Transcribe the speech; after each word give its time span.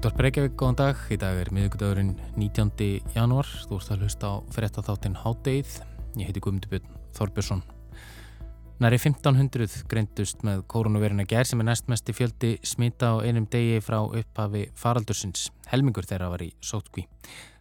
Útvarp 0.00 0.22
Reykjavík, 0.24 0.54
góðan 0.56 0.76
dag. 0.78 1.00
Í 1.12 1.16
dag 1.20 1.36
er 1.36 1.50
miðugdagurinn 1.52 2.14
19. 2.32 3.02
janúar. 3.12 3.48
Þú 3.68 3.76
ert 3.76 3.90
að 3.92 4.04
hlusta 4.06 4.30
á 4.32 4.34
fyrirtaþáttinn 4.56 5.18
Hádeið. 5.20 5.74
Ég 6.16 6.30
heiti 6.30 6.40
Guðmundur 6.40 6.70
Björn 6.72 6.94
Þorbjörnsson. 7.18 7.60
Næri 8.80 8.96
1500 8.96 9.84
greindust 9.92 10.40
með 10.40 10.64
koronavirina 10.72 11.28
gerð 11.28 11.50
sem 11.50 11.60
er 11.60 11.68
næstmesti 11.68 12.16
fjöldi 12.16 12.54
smita 12.64 13.12
á 13.12 13.20
einum 13.20 13.44
degi 13.52 13.76
frá 13.84 13.98
upphafi 14.00 14.70
faraldursins. 14.72 15.50
Helmingur 15.68 16.08
þeirra 16.08 16.32
var 16.32 16.48
í 16.48 16.54
sótkví. 16.64 17.04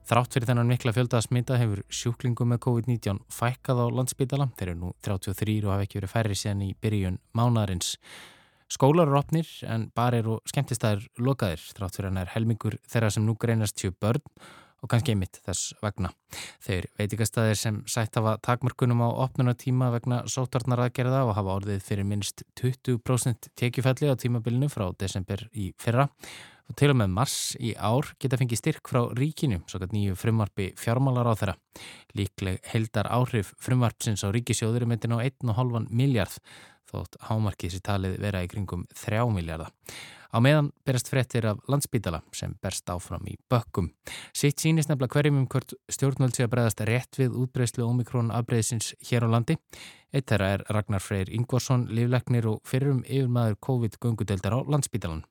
Þrátt 0.07 0.39
fyrir 0.39 0.53
þennan 0.53 0.71
mikla 0.71 0.95
fjölda 0.95 1.19
að 1.19 1.27
smita 1.27 1.59
hefur 1.59 1.83
sjúklingum 1.91 2.55
með 2.55 2.63
COVID-19 2.69 3.19
fækkað 3.35 3.83
á 3.83 3.85
landsbytala. 3.99 4.47
Þeir 4.55 4.77
eru 4.77 4.79
nú 4.85 4.95
33 5.03 5.59
og 5.67 5.75
hafa 5.75 5.89
ekki 5.89 5.99
verið 5.99 6.15
færri 6.15 6.39
síðan 6.39 6.69
í 6.71 6.75
byrjun 6.79 7.19
mánadarins. 7.35 7.97
Skólar 8.69 9.07
eru 9.09 9.17
opnir 9.17 9.49
en 9.65 9.87
barir 9.97 10.27
og 10.29 10.43
skemmtistæðir 10.49 11.07
lokaðir 11.17 11.61
þrátt 11.73 11.95
fyrir 11.97 12.11
hann 12.11 12.19
er 12.21 12.33
helmingur 12.35 12.75
þeirra 12.85 13.09
sem 13.15 13.25
nú 13.25 13.33
greinast 13.41 13.79
tjú 13.79 13.89
börn 13.97 14.21
og 14.79 14.91
kannski 14.91 15.15
einmitt 15.15 15.39
þess 15.43 15.73
vegna. 15.81 16.11
Þeir 16.63 16.85
veitikastæðir 16.99 17.57
sem 17.59 17.81
sætt 17.89 18.19
hafa 18.19 18.37
takmörkunum 18.45 19.01
á 19.03 19.09
opnunatíma 19.25 19.89
vegna 19.95 20.21
sótarnaraðgerða 20.29 21.25
og 21.25 21.33
hafa 21.39 21.57
orðið 21.57 21.81
fyrir 21.87 22.07
minst 22.07 22.45
20% 22.61 23.51
tekjufælli 23.59 24.13
á 24.13 24.15
tímabilinu 24.21 24.69
frá 24.71 24.87
desember 25.01 25.47
í 25.51 25.71
fyrra 25.81 26.07
og 26.69 26.77
til 26.77 26.91
og 26.93 26.99
með 27.01 27.13
mars 27.17 27.35
í 27.57 27.73
ár 27.73 28.13
geta 28.21 28.37
fengið 28.37 28.61
styrk 28.61 28.91
frá 28.91 29.01
ríkinu, 29.17 29.63
svo 29.65 29.81
að 29.81 29.95
nýju 29.97 30.17
frumvarfi 30.21 30.69
fjármálar 30.77 31.33
á 31.33 31.33
þeirra. 31.33 31.55
Líkleg 32.13 32.59
heldar 32.69 33.09
áhrif 33.09 33.55
frumvarpsins 33.57 34.21
á 34.21 34.29
ríkisjóður 34.29 34.85
er 34.85 34.91
myndin 34.93 35.17
á 35.17 35.25
1,5 35.25 35.89
miljard 35.89 36.37
þótt 36.89 37.19
hámarkið 37.29 37.75
sér 37.75 37.83
talið 37.85 38.17
vera 38.21 38.41
í 38.45 38.49
kringum 38.51 38.87
3 38.97 39.27
miljardar. 39.35 39.71
Á 40.29 40.37
meðan 40.37 40.67
berast 40.85 41.09
frettir 41.09 41.47
af 41.49 41.61
landsbítala 41.65 42.19
sem 42.37 42.51
berst 42.61 42.89
áfram 42.93 43.25
í 43.25 43.33
bökkum. 43.49 43.87
Sitt 44.29 44.61
sínist 44.61 44.91
nefnilega 44.91 45.15
hverjum 45.15 45.39
um 45.41 45.47
hvort 45.49 45.73
stjórnvöld 45.89 46.37
sé 46.37 46.45
að 46.45 46.51
bregðast 46.53 46.83
rétt 46.85 47.17
við 47.17 47.37
útbreyslu 47.41 47.87
omikrón 47.87 48.29
afbreyðsins 48.35 48.91
hér 49.09 49.25
á 49.25 49.29
landi. 49.33 49.57
Eitt 50.13 50.29
þeirra 50.29 50.51
er 50.57 50.65
Ragnar 50.69 51.01
Freyr 51.01 51.31
Ingvarsson, 51.33 51.87
livleiknir 51.89 52.45
og 52.49 52.61
fyrrum 52.65 53.01
yfirmaður 53.07 53.57
COVID-göngudeldar 53.65 54.53
á 54.53 54.59
landsbítalan. 54.69 55.25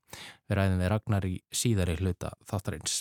Við 0.50 0.58
ræðum 0.58 0.82
við 0.82 0.92
Ragnar 0.94 1.30
í 1.30 1.36
síðari 1.54 1.98
hluta 2.02 2.34
þáttarins. 2.50 2.98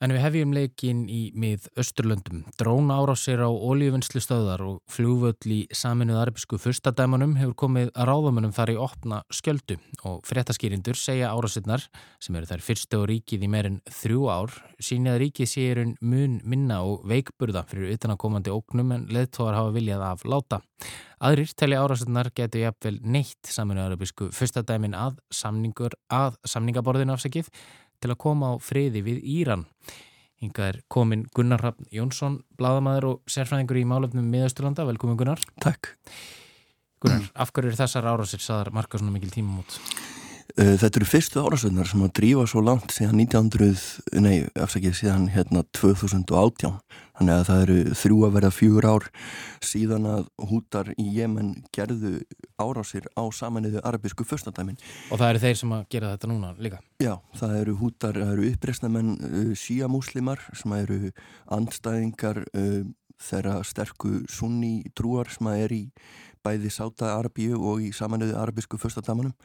En 0.00 0.14
við 0.14 0.22
hefjum 0.24 0.52
leikin 0.56 1.00
í 1.12 1.18
mið 1.36 1.66
Östurlöndum. 1.76 2.46
Dróna 2.56 2.94
árásir 3.02 3.42
á 3.44 3.52
olíuvinnslu 3.52 4.22
stöðar 4.24 4.62
og 4.64 4.78
flúvöll 4.88 5.52
í 5.52 5.58
saminuð 5.76 6.22
arabisku 6.22 6.56
fyrstadæmanum 6.56 7.34
hefur 7.36 7.52
komið 7.66 7.90
að 7.92 8.08
ráðamönnum 8.08 8.54
þar 8.56 8.72
í 8.72 8.76
opna 8.80 9.18
skjöldu 9.28 9.76
og 10.08 10.22
fréttaskýrindur 10.24 10.96
segja 10.96 11.34
árásinnar, 11.34 11.84
sem 12.16 12.38
eru 12.40 12.48
þær 12.48 12.64
fyrstu 12.64 13.02
og 13.02 13.10
ríkið 13.10 13.44
í 13.44 13.50
meirinn 13.52 13.76
þrjú 13.98 14.24
ár, 14.32 14.56
síni 14.80 15.12
að 15.12 15.20
ríkið 15.26 15.52
séurinn 15.52 15.92
mun 16.00 16.40
minna 16.48 16.80
og 16.80 17.04
veikburða 17.04 17.66
fyrir 17.68 17.92
utanakomandi 17.98 18.56
ógnum 18.56 18.96
en 18.96 19.04
leðtóðar 19.12 19.60
hafa 19.60 19.76
viljað 19.76 20.06
af 20.08 20.24
láta. 20.24 20.62
Aðrir 21.20 21.52
telli 21.52 21.76
árásinnar 21.76 22.32
getur 22.32 22.62
jafnvel 22.64 22.96
neitt 23.04 23.52
saminuð 23.52 23.90
arabisku 23.90 24.30
fyrstadæmin 24.32 24.96
að, 24.96 25.20
að 26.08 26.40
samningaborðinu 26.48 27.18
afsakið 27.18 27.52
til 28.00 28.12
að 28.12 28.20
koma 28.24 28.52
á 28.52 28.54
friði 28.62 29.04
við 29.06 29.24
Íran. 29.38 29.66
Hingað 30.40 30.70
er 30.70 30.78
komin 30.88 31.26
Gunnar 31.36 31.60
Raffn 31.60 31.88
Jónsson, 31.92 32.38
bladamæður 32.56 33.08
og 33.10 33.18
sérfræðingur 33.28 33.80
í 33.82 33.88
málefnum 33.88 34.30
miðausturlanda. 34.32 34.86
Velkomin 34.88 35.18
Gunnar. 35.20 35.42
Takk. 35.60 35.92
Gunnar, 37.00 37.28
af 37.36 37.52
hverju 37.52 37.72
er 37.72 37.76
þessar 37.80 38.08
árásir 38.08 38.40
saðar 38.44 38.72
marka 38.76 39.00
svona 39.00 39.12
mikil 39.12 39.32
tíma 39.32 39.52
mútið? 39.58 39.92
Eh, 40.58 40.74
þetta 40.80 40.98
eru 40.98 41.06
fyrstu 41.08 41.42
árasögnar 41.44 41.88
sem 41.88 42.02
að 42.04 42.14
drífa 42.18 42.46
svo 42.48 42.62
langt 42.64 42.92
síðan 42.94 43.20
1900, 43.22 43.84
nei, 44.24 44.48
afsakið 44.58 44.96
síðan 44.98 45.28
hérna 45.32 45.62
2018. 45.76 46.80
Þannig 47.20 47.34
að 47.36 47.42
það 47.50 47.62
eru 47.62 47.74
þrjú 48.00 48.18
að 48.24 48.30
verða 48.32 48.48
fjögur 48.56 48.86
ár 48.88 49.06
síðan 49.60 50.06
að 50.08 50.22
hútar 50.48 50.86
í 50.94 51.04
Jemen 51.18 51.50
gerðu 51.76 52.12
árásir 52.56 53.04
á 53.12 53.28
samanniðu 53.28 53.82
arabísku 53.84 54.24
fyrstandæmin. 54.24 54.78
Og 55.12 55.20
það 55.20 55.32
eru 55.34 55.42
þeir 55.42 55.58
sem 55.60 55.74
að 55.76 55.82
gera 55.92 56.12
þetta 56.14 56.30
núna 56.30 56.52
líka? 56.56 56.78
Já, 57.04 57.18
það 57.36 57.52
eru 57.58 57.74
hútar, 57.76 58.16
það 58.16 58.32
eru 58.32 58.46
uppreysnamenn 58.54 59.10
uh, 59.20 59.50
síamúslimar 59.52 60.46
sem 60.56 60.72
eru 60.78 61.10
andstæðingar 61.58 62.40
uh, 62.48 62.78
þeirra 63.20 63.58
sterku 63.68 64.22
sunni 64.32 64.78
trúar 64.96 65.28
sem 65.28 65.50
er 65.52 65.74
í 65.76 65.82
bæði 66.40 66.70
Sáta 66.72 67.10
Arabíu 67.18 67.58
og 67.60 67.82
í 67.84 67.90
samanniðu 67.92 68.38
arabísku 68.40 68.80
fyrstandæmanum 68.80 69.36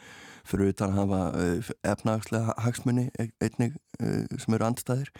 fyrir 0.48 0.72
utan 0.72 0.96
að 0.96 1.02
hafa 1.02 1.22
uh, 1.36 1.74
efnagslega 1.92 2.56
hagsmunni 2.56 3.10
e-, 3.20 3.34
einnig 3.44 3.76
sem 4.00 4.56
eru 4.56 4.70
andstæðir. 4.70 5.12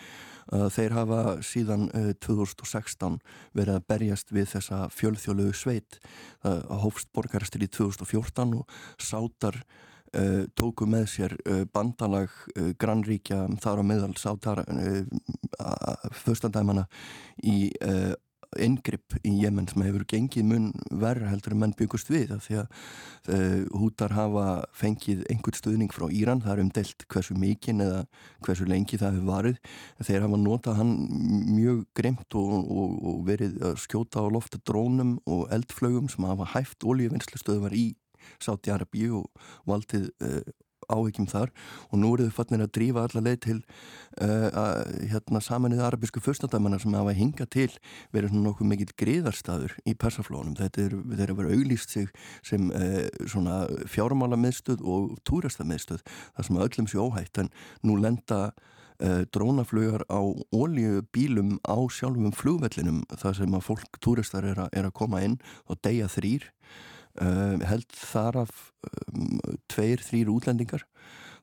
Uh, 0.54 0.68
þeir 0.70 0.94
hafa 0.94 1.22
síðan 1.46 1.88
2016 2.22 3.18
verið 3.58 3.80
að 3.80 3.88
berjast 3.90 4.32
við 4.36 4.52
þessa 4.54 4.86
fjölþjóluðu 4.94 5.58
sveit. 5.58 6.00
Það 6.46 6.86
hófst 6.86 7.10
borgaristir 7.16 7.66
í 7.66 7.72
2014 7.74 8.60
og 8.60 8.80
sátar 9.02 9.64
Uh, 10.16 10.46
tóku 10.56 10.86
með 10.88 11.10
sér 11.12 11.34
uh, 11.44 11.66
bandalag 11.76 12.32
uh, 12.56 12.70
grannríkja 12.80 13.42
þar 13.60 13.82
á 13.82 13.84
meðal 13.84 14.14
sátar 14.16 14.62
fyrstandæmana 16.16 16.86
í 17.44 17.72
yngripp 18.62 19.18
í 19.26 19.34
Jemen 19.42 19.68
sem 19.70 19.84
hefur 19.86 20.06
gengið 20.10 20.48
mun 20.50 20.70
verður 20.90 21.32
heldur 21.32 21.56
en 21.56 21.62
menn 21.64 21.76
byggust 21.78 22.10
við 22.12 22.34
því 22.46 22.58
að 22.62 22.68
uh, 23.36 23.62
hútar 23.82 24.16
hafa 24.16 24.46
fengið 24.76 25.24
einhvern 25.32 25.60
stuðning 25.60 25.94
frá 25.96 26.08
Íran 26.10 26.44
það 26.46 26.54
er 26.56 26.64
umdelt 26.66 27.08
hversu 27.12 27.38
mikinn 27.40 27.84
eða 27.86 28.02
hversu 28.46 28.68
lengi 28.70 29.00
það 29.02 29.20
hefur 29.20 29.30
varið. 29.32 29.62
Þeir 30.08 30.28
hafa 30.28 30.42
notað 30.42 30.80
hann 30.82 30.96
mjög 31.52 31.86
grimt 31.98 32.40
og, 32.40 32.56
og, 32.64 32.98
og 33.12 33.22
verið 33.30 33.60
að 33.72 33.80
skjóta 33.86 34.26
á 34.26 34.28
lofta 34.32 34.62
drónum 34.64 35.18
og 35.26 35.48
eldflögum 35.56 36.12
sem 36.12 36.28
hafa 36.28 36.52
hæft 36.56 36.86
oljuvinnslustöðvar 36.88 37.76
í 37.78 37.92
Sáti 38.42 38.72
Arabi 38.74 39.08
og 39.14 39.28
valdið 39.70 40.10
uh, 40.26 40.42
áhyggjum 40.92 41.28
þar 41.32 41.54
og 41.90 41.96
nú 42.02 42.12
eru 42.16 42.28
þau 42.28 42.38
fannir 42.40 42.66
að 42.66 42.74
drífa 42.78 43.06
allar 43.06 43.26
leið 43.26 43.40
til 43.46 43.58
uh, 44.22 44.84
hérna 45.12 45.42
saminnið 45.44 45.84
arabísku 45.88 46.24
fyrstandæmannar 46.24 46.84
sem 46.84 46.96
hafa 46.98 47.16
hingað 47.18 47.52
til 47.56 47.70
verið 48.16 48.34
svona 48.34 48.50
nokkuð 48.50 48.72
mikill 48.72 48.94
griðarstaður 49.02 49.76
í 49.86 49.96
persaflónum. 50.00 50.56
Þetta 50.60 50.86
er, 50.86 50.96
er 51.18 51.34
að 51.34 51.42
vera 51.42 51.58
auglýst 51.58 51.96
sig 51.96 52.14
sem 52.46 52.70
uh, 52.72 53.04
svona 53.26 53.66
fjármála 53.92 54.40
miðstöð 54.40 54.86
og 54.86 55.18
túrasta 55.28 55.68
miðstöð 55.68 56.06
þar 56.06 56.50
sem 56.50 56.64
öllum 56.68 56.90
sé 56.92 57.02
óhætt 57.02 57.44
en 57.44 57.54
nú 57.84 58.00
lenda 58.02 58.50
Uh, 58.96 59.28
drónaflugar 59.28 60.06
á 60.08 60.24
oljubílum 60.56 61.58
á 61.68 61.76
sjálfum 61.92 62.32
flugvellinum 62.32 63.02
þar 63.12 63.34
sem 63.36 63.58
að 63.58 63.66
fólk, 63.68 63.98
túristar 64.00 64.48
er, 64.48 64.62
er 64.72 64.88
að 64.88 64.94
koma 64.96 65.20
inn 65.20 65.36
og 65.68 65.82
deyja 65.84 66.08
þrýr 66.08 66.46
Uh, 67.16 67.56
held 67.64 67.88
þar 67.96 68.42
af 68.44 68.52
um, 69.14 69.38
tveir, 69.72 70.04
þrýr 70.04 70.32
útlendingar. 70.34 70.84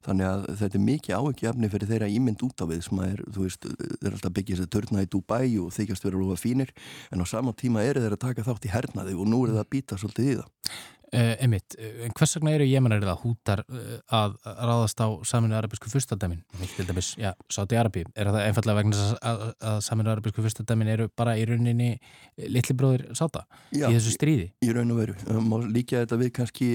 Þannig 0.03 0.27
að 0.27 0.47
þetta 0.59 0.79
er 0.79 0.85
mikið 0.85 1.15
áhugjefni 1.17 1.69
fyrir 1.71 1.91
þeirra 1.93 2.09
ímynd 2.11 2.41
út 2.43 2.63
á 2.63 2.67
við 2.67 2.81
sem 2.89 2.99
að 2.99 3.13
er, 3.13 3.21
þú 3.33 3.45
veist, 3.47 3.69
þeir 3.69 4.09
er 4.09 4.17
alltaf 4.17 4.35
byggja 4.39 4.59
sér 4.59 4.71
törna 4.75 5.05
í 5.05 5.11
Dubai 5.13 5.45
og 5.63 5.71
þykjast 5.77 6.09
vera 6.09 6.19
lofa 6.19 6.41
fínir 6.43 6.73
en 7.15 7.23
á 7.23 7.27
sama 7.31 7.55
tíma 7.55 7.85
eru 7.87 8.03
þeir 8.03 8.17
að 8.17 8.25
taka 8.25 8.47
þátt 8.49 8.67
í 8.67 8.73
hernaði 8.73 9.15
og 9.15 9.31
nú 9.31 9.45
er 9.47 9.55
það 9.55 9.63
að 9.63 9.71
býta 9.77 10.01
svolítið 10.03 10.33
í 10.33 10.35
það 10.41 10.75
Uh, 11.13 11.35
einmitt, 11.45 11.75
eh, 11.77 12.07
en 12.07 12.13
hvers 12.17 12.31
vegna 12.39 12.55
eru 12.57 12.65
Jemenarið 12.65 13.11
að 13.13 13.19
hútar 13.27 13.61
uh, 13.69 13.97
að 14.17 14.39
ráðast 14.65 15.01
á 15.05 15.13
saminu 15.29 15.59
arabísku 15.59 15.91
fyrstadæmin 15.93 16.39
til 16.73 16.87
dæmis, 16.89 17.11
já, 17.21 17.35
Sáti 17.53 17.77
Arabi. 17.77 18.07
Er 18.17 18.31
það 18.33 18.47
einfallega 18.47 18.79
vegna 18.79 18.97
að, 18.97 19.19
að, 19.29 19.43
að 19.69 19.77
saminu 19.85 20.09
arabísku 20.15 20.45
fyrstadæmin 20.47 20.89
eru 20.89 21.11
bara 21.13 21.35
í 21.37 21.45
rauninni 21.51 21.91
litli 22.49 22.77
bróðir 22.81 23.05
Sáta 23.13 23.43
já, 23.69 23.91
í 23.91 23.99
þessu 23.99 24.15
stríði? 24.15 24.47
Í 24.65 24.71
raun 24.73 24.95
og 24.95 25.03
veru, 25.03 25.19
má 25.45 25.59
líka 25.67 26.01
þetta 26.01 26.19
við 26.23 26.31
kannski 26.39 26.71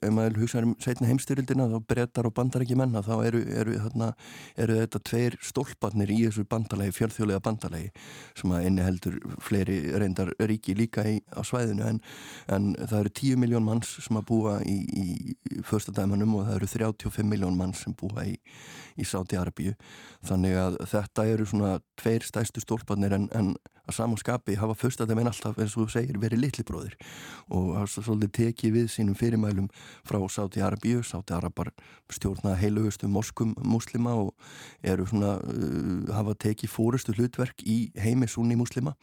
ef 0.00 0.10
maður 0.16 0.40
hugsaður 0.42 0.68
um 0.72 0.74
setna 0.82 1.12
heimstyrildina 1.12 1.68
þá 1.70 1.78
brettar 1.94 2.26
og 2.26 2.34
bandar 2.34 2.66
ekki 2.66 2.80
menna 2.82 3.04
þá 3.06 3.14
eru, 3.28 3.44
eru, 3.62 3.78
þarna, 3.84 4.10
eru 4.58 4.80
þetta 4.80 5.02
tveir 5.12 5.38
stólparnir 5.52 6.10
í 6.16 6.18
þessu 6.24 6.48
bandalegi, 6.50 6.96
fjörþjóðlega 6.98 7.46
bandalegi 7.46 7.94
sem 8.42 8.58
að 8.58 8.68
inni 8.72 8.90
heldur 8.90 9.22
fleiri 9.38 9.78
reyndar 10.02 10.34
ríki 10.50 10.74
líka 10.74 11.06
í, 11.06 11.20
á 11.30 11.46
svæðinu. 11.46 11.94
En, 11.94 12.04
en 12.50 12.70
það 12.82 13.04
eru 13.04 13.16
10 13.22 13.42
miljón 13.46 13.67
manns 13.68 13.94
sem 14.04 14.18
að 14.18 14.26
búa 14.32 14.58
í, 14.66 14.76
í 14.88 15.62
förstadæmanum 15.68 16.38
og 16.40 16.48
það 16.48 16.58
eru 16.58 16.70
35 16.74 17.28
miljón 17.28 17.58
manns 17.58 17.84
sem 17.84 17.96
búa 17.98 18.26
í, 18.26 18.36
í 18.96 19.06
Sáti 19.06 19.38
Arabíu 19.38 19.76
þannig 20.26 20.58
að 20.58 20.78
þetta 20.90 21.26
eru 21.34 21.48
svona 21.48 21.74
tveir 22.00 22.26
stæstu 22.26 22.64
stólpanir 22.64 23.14
en, 23.16 23.28
en 23.36 23.54
að 23.88 23.96
samanskapi 23.96 24.56
hafa 24.60 24.76
fyrst 24.76 25.00
að 25.02 25.12
þeim 25.12 25.22
en 25.22 25.30
alltaf 25.32 25.58
eins 25.58 25.76
og 25.76 25.86
þú 25.86 25.94
segir 25.94 26.18
verið 26.20 26.42
litli 26.42 26.64
bróðir 26.68 26.96
og 27.48 27.70
hafa 27.78 28.02
svolítið 28.04 28.34
tekið 28.38 28.74
við 28.76 28.90
sínum 28.92 29.16
fyrirmælum 29.18 29.68
frá 30.06 30.18
Sáti 30.28 30.62
Arabíu, 30.64 31.00
Sáti 31.06 31.34
Arabar 31.36 31.72
stjórna 32.12 32.54
heilugustu 32.58 33.08
moskum 33.08 33.54
muslima 33.64 34.14
og 34.16 34.34
eru 34.82 35.06
svona 35.08 35.36
uh, 35.40 36.12
hafa 36.14 36.36
tekið 36.44 36.72
fórustu 36.72 37.14
hlutverk 37.16 37.64
í 37.64 37.78
heimi 38.00 38.28
sunni 38.28 38.58
muslima 38.60 38.94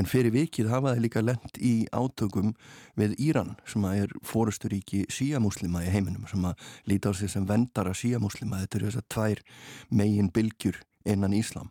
en 0.00 0.08
fyrir 0.08 0.32
vikið 0.34 0.72
hafa 0.72 0.94
þeir 0.94 1.04
líka 1.04 1.24
lend 1.24 1.60
í 1.60 1.74
átökum 1.92 2.54
við 2.98 3.16
Íran 3.20 3.54
sem 3.68 3.84
að 3.84 4.04
er 4.04 4.16
fórustu 4.24 4.72
ríki 4.72 5.04
síamuslima 5.12 5.84
í 5.84 5.92
heiminum 5.92 6.26
sem 6.30 6.44
að 6.48 6.56
líta 6.88 7.12
á 7.12 7.12
sig 7.12 7.32
sem 7.32 7.46
vendara 7.48 7.94
síamuslima, 7.96 8.62
þetta 8.64 8.80
eru 8.80 8.90
þess 8.90 9.02
að 9.02 9.08
tvær 9.14 9.44
megin 9.90 10.32
bylgjur 10.32 10.80
innan 11.04 11.36
Íslam 11.36 11.70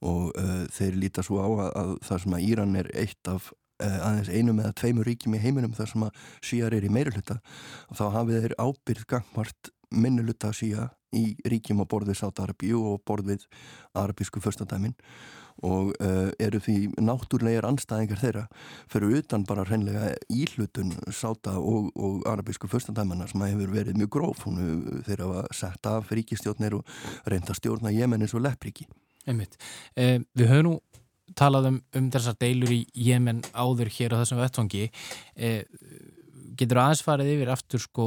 og 0.00 0.30
uh, 0.38 0.62
þeir 0.72 1.00
líta 1.00 1.24
svo 1.24 1.40
á 1.44 1.48
að, 1.48 1.72
að 1.82 1.90
það 2.08 2.22
sem 2.24 2.36
að 2.36 2.46
Íran 2.48 2.78
er 2.80 2.92
eitt 2.96 3.30
af 3.30 3.50
uh, 3.52 3.98
aðeins 4.08 4.30
einum 4.32 4.62
eða 4.62 4.76
tveimur 4.80 5.08
ríkjum 5.08 5.36
í 5.36 5.42
heiminum 5.42 5.74
þar 5.76 5.92
sem 5.92 6.06
að 6.06 6.22
síjar 6.50 6.76
er 6.76 6.86
í 6.86 6.92
meiruluta 6.92 7.40
og 7.88 8.00
þá 8.00 8.06
hafið 8.16 8.46
þeir 8.46 8.56
ábyrð 8.60 9.04
gangmart 9.10 9.74
minnuluta 9.90 10.54
síja 10.54 10.88
í 11.16 11.34
ríkjum 11.50 11.82
á 11.82 11.90
borðið 11.90 12.20
Sátarabíu 12.20 12.80
og 12.86 13.02
borðið 13.08 13.46
arabísku 13.98 14.42
förstadæmin 14.42 14.94
og 15.66 15.90
uh, 16.00 16.30
eru 16.40 16.60
því 16.62 16.76
náttúrlegar 17.02 17.66
anstæðingar 17.68 18.22
þeirra 18.22 18.44
fyrir 18.88 19.18
utan 19.18 19.44
bara 19.44 19.66
hreinlega 19.68 20.14
íhlutun 20.32 20.94
sáta 21.12 21.58
og, 21.58 21.90
og 21.98 22.24
arabísku 22.30 22.70
fyrstandæmanna 22.70 23.28
sem 23.28 23.44
hefur 23.44 23.74
verið 23.74 23.98
mjög 24.00 24.14
gróf. 24.14 24.46
Hún 24.46 25.02
þeirra 25.04 25.28
var 25.34 25.52
sett 25.52 25.90
af 25.90 26.08
ríkistjórnir 26.14 26.78
og 26.78 26.96
reynda 27.28 27.56
stjórna 27.58 27.92
Jemenis 27.92 28.32
og 28.38 28.46
Leppríki 28.46 28.88
Einmitt. 29.28 29.58
Eh, 29.96 30.18
við 30.36 30.52
höfum 30.52 30.66
nú 30.68 30.76
talað 31.36 31.70
um, 31.70 31.80
um 31.96 32.08
þessar 32.10 32.38
deilur 32.40 32.72
í 32.74 32.80
Jemen 32.94 33.42
áður 33.52 33.92
hér 33.94 34.16
á 34.16 34.20
þessum 34.22 34.40
vettfangi 34.40 34.86
eh, 35.36 35.62
getur 36.58 36.80
aðeins 36.82 37.04
farið 37.06 37.34
yfir 37.36 37.52
aftur 37.52 37.82
sko 37.82 38.06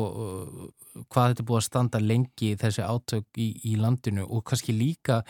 hvað 1.09 1.31
þetta 1.31 1.45
búið 1.47 1.59
að 1.59 1.67
standa 1.67 2.01
lengi 2.03 2.51
þessi 2.59 2.83
átök 2.85 3.39
í, 3.39 3.47
í 3.71 3.77
landinu 3.79 4.27
og 4.27 4.43
kannski 4.49 4.75
líka 4.75 5.21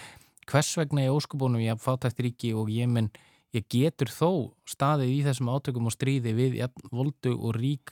hvers 0.49 0.73
vegna 0.79 1.05
í 1.05 1.11
óskubónum 1.13 1.61
ég 1.63 1.77
haf 1.77 1.85
fátækt 1.85 2.23
ríki 2.25 2.51
og 2.57 2.71
Jemen 2.73 3.11
ég 3.53 3.65
getur 3.69 4.09
þó 4.09 4.29
staðið 4.69 5.11
í 5.13 5.17
þessum 5.27 5.49
átökum 5.53 5.89
og 5.89 5.93
stríði 5.93 6.33
við 6.35 6.55
ja, 6.57 6.67
voldu 6.93 7.35
og 7.37 7.53
rík 7.57 7.91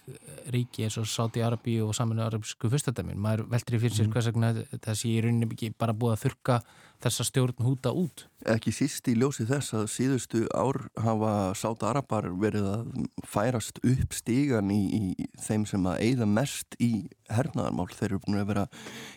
ríki 0.54 0.86
eins 0.88 0.98
og 0.98 1.10
Sáti 1.10 1.44
Arabi 1.46 1.78
og 1.84 1.94
saminu 1.96 2.24
arabisku 2.25 2.69
fyrstadæmin. 2.72 3.19
Maður 3.22 3.46
veldur 3.52 3.78
í 3.78 3.81
fyrir 3.84 3.98
sér 3.98 4.08
mm. 4.08 4.16
hvers 4.16 4.30
vegna 4.31 4.54
þessi 4.74 5.12
í 5.12 5.19
rauninni 5.22 5.50
ekki 5.52 5.74
bara 5.78 5.94
búið 5.98 6.16
að 6.16 6.24
þurka 6.25 6.58
þessa 7.02 7.25
stjórn 7.28 7.66
húta 7.66 7.94
út. 7.98 8.25
Ekki 8.50 8.74
síst 8.74 9.10
í 9.10 9.16
ljósi 9.18 9.46
þess 9.50 9.75
að 9.78 9.86
síðustu 9.94 10.44
ár 10.54 10.81
hafa 11.02 11.34
Sáti 11.58 11.88
Arabar 11.90 12.30
verið 12.42 12.69
að 12.72 12.88
færast 13.30 13.81
upp 13.86 14.18
stígan 14.18 14.74
í, 14.74 14.81
í 14.98 15.30
þeim 15.46 15.68
sem 15.69 15.86
að 15.90 16.02
eigða 16.08 16.30
mest 16.30 16.80
í 16.81 16.94
hernaðarmál. 17.30 17.90
Þeir 17.94 18.10
eru 18.10 18.24
búin 18.25 18.42
að 18.42 18.50
vera 18.54 18.66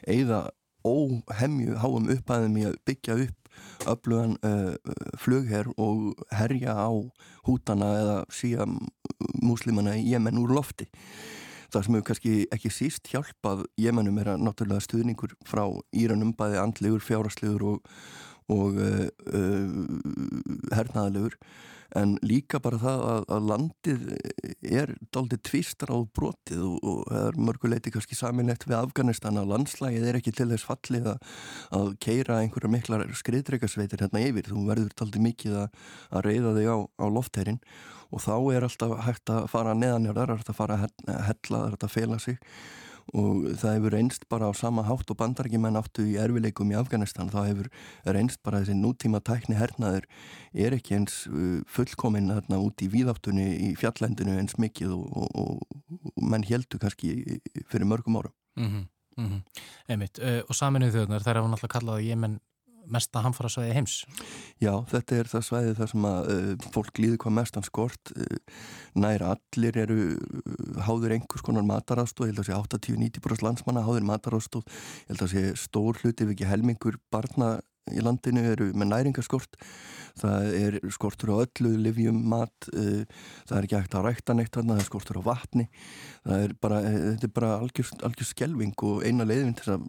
eigða 0.05 0.43
óhemju 0.85 1.79
háum 1.81 2.11
upphæðum 2.13 2.61
í 2.61 2.69
að 2.69 2.77
byggja 2.85 3.17
upp 3.25 3.44
öflugan 3.91 4.37
uh, 4.47 4.75
flugherr 5.21 5.71
og 5.77 6.15
herja 6.35 6.77
á 6.77 6.91
hútana 7.47 7.91
eða 8.01 8.19
síðan 8.33 8.79
múslimana 9.43 9.97
í 9.99 10.07
Jemen 10.13 10.41
úr 10.41 10.55
lofti. 10.57 10.89
Það 11.73 11.85
sem 11.85 11.97
hefur 11.97 12.07
kannski 12.09 12.35
ekki 12.55 12.71
síst 12.71 13.11
hjálpað 13.11 13.65
Jemenum 13.81 14.19
er 14.23 14.35
að 14.35 14.45
náttúrulega 14.47 14.85
stuðningur 14.85 15.35
frá 15.49 15.65
Íranum 15.97 16.35
bæði 16.39 16.61
andlegur, 16.63 17.03
fjáraslegur 17.03 17.65
og, 17.73 17.95
og 18.53 18.79
uh, 18.79 19.07
uh, 19.35 20.75
hernaðalegur 20.75 21.39
en 21.99 22.15
líka 22.27 22.61
bara 22.63 22.79
það 22.83 23.03
að, 23.11 23.25
að 23.37 23.49
landið 23.51 24.05
er 24.67 24.93
doldið 25.15 25.43
tvistar 25.49 25.93
á 25.95 25.99
brotið 26.17 26.63
og, 26.67 26.77
og 26.91 27.17
er 27.21 27.39
mörguleiti 27.39 27.93
kannski 27.95 28.19
saminlegt 28.19 28.67
við 28.69 28.79
Afganistan 28.81 29.39
að 29.41 29.53
landslægið 29.53 30.09
er 30.11 30.19
ekki 30.19 30.35
til 30.35 30.49
þess 30.51 30.69
fallið 30.69 31.11
að, 31.15 31.35
að 31.81 31.91
keira 32.05 32.41
einhverja 32.43 32.73
miklar 32.75 33.07
skriðdreikasveitir 33.21 34.05
hérna 34.05 34.25
yfir, 34.27 34.51
þú 34.51 34.67
verður 34.71 34.97
doldið 35.01 35.27
mikið 35.29 35.59
að, 35.65 35.83
að 36.11 36.27
reyða 36.29 36.55
þig 36.59 36.73
á, 36.75 36.79
á 36.83 37.07
loftherrin 37.19 37.61
og 38.15 38.23
þá 38.23 38.35
er 38.55 38.67
alltaf 38.69 38.97
hægt 39.07 39.35
að 39.35 39.47
fara 39.51 39.75
neðanjörðar, 39.79 40.37
hægt 40.39 40.51
að 40.53 40.59
fara 40.59 40.81
að 40.85 41.23
hella, 41.31 41.63
hægt 41.73 41.87
að 41.87 41.95
fela 41.95 42.19
sig 42.23 42.41
og 43.13 43.49
það 43.61 43.77
hefur 43.77 43.95
reynst 43.95 44.29
bara 44.33 44.49
á 44.49 44.53
sama 44.57 44.85
hátt 44.87 45.11
og 45.13 45.19
bandarækjumenn 45.21 45.77
áttu 45.81 46.07
í 46.09 46.17
erfileikum 46.21 46.73
í 46.73 46.79
Afganistan 46.79 47.31
þá 47.33 47.41
hefur 47.49 47.69
reynst 48.17 48.43
bara 48.43 48.63
þessi 48.63 48.79
nútíma 48.79 49.21
tækni 49.25 49.59
hernaður 49.59 50.09
er 50.53 50.79
ekki 50.79 50.97
eins 50.99 51.25
uh, 51.29 51.61
fullkominn 51.67 52.33
þarna 52.33 52.63
út 52.65 52.85
í 52.85 52.91
víðáttunni 52.93 53.49
í 53.69 53.75
fjallendinu 53.81 54.39
eins 54.39 54.57
mikið 54.59 54.97
og, 54.97 55.05
og, 55.13 55.29
og, 55.35 56.25
menn 56.25 56.47
heldur 56.49 56.81
kannski 56.81 57.41
fyrir 57.69 57.89
mörgum 57.91 58.17
árum 58.21 58.33
mm 58.57 58.69
-hmm, 58.69 58.87
mm 59.17 59.29
-hmm. 59.29 59.41
Einmitt, 59.89 60.19
uh, 60.19 60.43
og 60.49 60.55
saminuð 60.55 60.95
þjóðnar 60.95 61.23
þær 61.23 61.37
hafa 61.37 61.49
náttúrulega 61.49 61.79
kallað 61.79 62.17
menn 62.17 62.41
mesta 62.93 63.23
hamfara 63.25 63.51
svæði 63.53 63.75
heims? 63.77 63.97
Já, 64.63 64.73
þetta 64.91 65.19
er 65.19 65.31
það 65.31 65.47
svæði 65.49 65.75
þar 65.81 65.93
sem 65.93 66.09
að 66.11 66.31
uh, 66.35 66.49
fólk 66.75 67.01
líður 67.03 67.21
hvað 67.25 67.37
mestan 67.39 67.67
skort 67.67 68.15
uh, 68.15 68.39
nær 69.01 69.27
allir 69.33 69.79
eru 69.85 69.99
uh, 70.15 70.81
háður 70.87 71.17
einhvers 71.19 71.45
konar 71.47 71.67
matarástof 71.69 72.29
ég 72.29 72.35
held 72.35 72.45
að 72.45 72.51
sé 72.51 72.59
80-90% 72.59 73.47
landsmanna 73.47 73.85
háður 73.87 74.09
matarástof 74.09 74.67
ég 74.69 75.15
held 75.15 75.27
að 75.27 75.35
sé 75.35 75.45
stór 75.67 76.03
hluti 76.03 76.27
ef 76.27 76.35
ekki 76.35 76.51
helmingur 76.51 77.01
barna 77.15 77.57
í 77.93 78.05
landinu 78.05 78.47
eru 78.55 78.71
með 78.73 78.91
næringaskort 78.93 79.59
það 80.19 80.49
er 80.59 80.77
skortur 80.95 81.33
á 81.35 81.43
öllu 81.43 81.73
livjum, 81.83 82.19
mat 82.31 82.69
uh, 82.71 83.03
það 83.49 83.57
er 83.57 83.67
ekki 83.67 83.79
hægt 83.79 83.97
að 83.99 84.07
rækta 84.07 84.37
neitt 84.37 84.55
það 84.55 84.73
er 84.77 84.87
skortur 84.87 85.19
á 85.19 85.23
vatni. 85.27 85.67
Er 86.37 86.55
bara, 86.63 86.81
uh, 86.87 86.99
þetta 87.15 87.29
er 87.29 87.35
bara 87.35 87.53
algjör, 87.59 88.29
skelving 88.31 88.75
og 88.87 89.03
eina 89.07 89.27
leiðin 89.27 89.57
til 89.59 89.75
að 89.75 89.89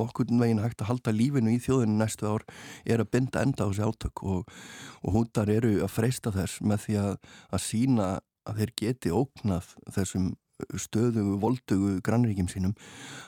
nokkurn 0.00 0.42
veginn 0.42 0.62
hægt 0.64 0.82
að 0.82 0.90
halda 0.90 1.14
lífinu 1.14 1.54
í 1.54 1.62
þjóðinu 1.62 1.98
næstu 2.00 2.30
ár 2.30 2.46
er 2.84 3.04
að 3.04 3.12
binda 3.14 3.44
enda 3.46 3.68
á 3.68 3.70
þessi 3.70 3.86
átök 3.86 4.24
og, 4.26 4.54
og 5.02 5.18
húndar 5.18 5.52
eru 5.54 5.76
að 5.84 5.94
freysta 5.94 6.34
þess 6.34 6.62
með 6.64 6.86
því 6.88 7.00
að, 7.04 7.12
að 7.54 7.66
sína 7.68 8.08
að 8.44 8.60
þeir 8.60 8.74
geti 8.80 9.14
ógnað 9.14 9.70
þessum 9.94 10.32
stöðugu, 10.78 11.36
voldugu 11.42 11.98
grannríkjum 12.04 12.48
sínum 12.50 12.74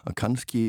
að 0.07 0.17
kannski 0.21 0.63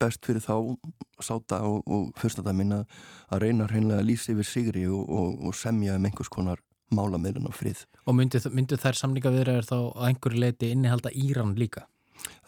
best 0.00 0.26
fyrir 0.26 0.44
þá 0.44 0.76
sáta 1.24 1.62
og, 1.66 1.82
og 1.88 2.10
fyrstadæmin 2.20 2.80
að, 2.80 2.96
reyna 3.40 3.68
hreinlega 3.70 4.02
að 4.02 4.10
lýsa 4.10 4.34
yfir 4.34 4.48
sigri 4.48 4.86
og, 4.86 5.04
og, 5.08 5.38
og 5.48 5.56
semja 5.56 5.96
um 5.96 6.08
einhvers 6.08 6.32
konar 6.32 6.60
málameðlun 6.94 7.48
og 7.50 7.56
frið. 7.56 7.84
Og 8.08 8.16
myndu, 8.16 8.40
myndu 8.52 8.78
þær 8.80 8.96
samlinga 8.96 9.32
viðræður 9.32 9.68
þá 9.68 9.78
að 9.78 10.04
einhverju 10.10 10.44
leiti 10.44 10.72
innihalda 10.72 11.12
Íran 11.12 11.56
líka? 11.58 11.84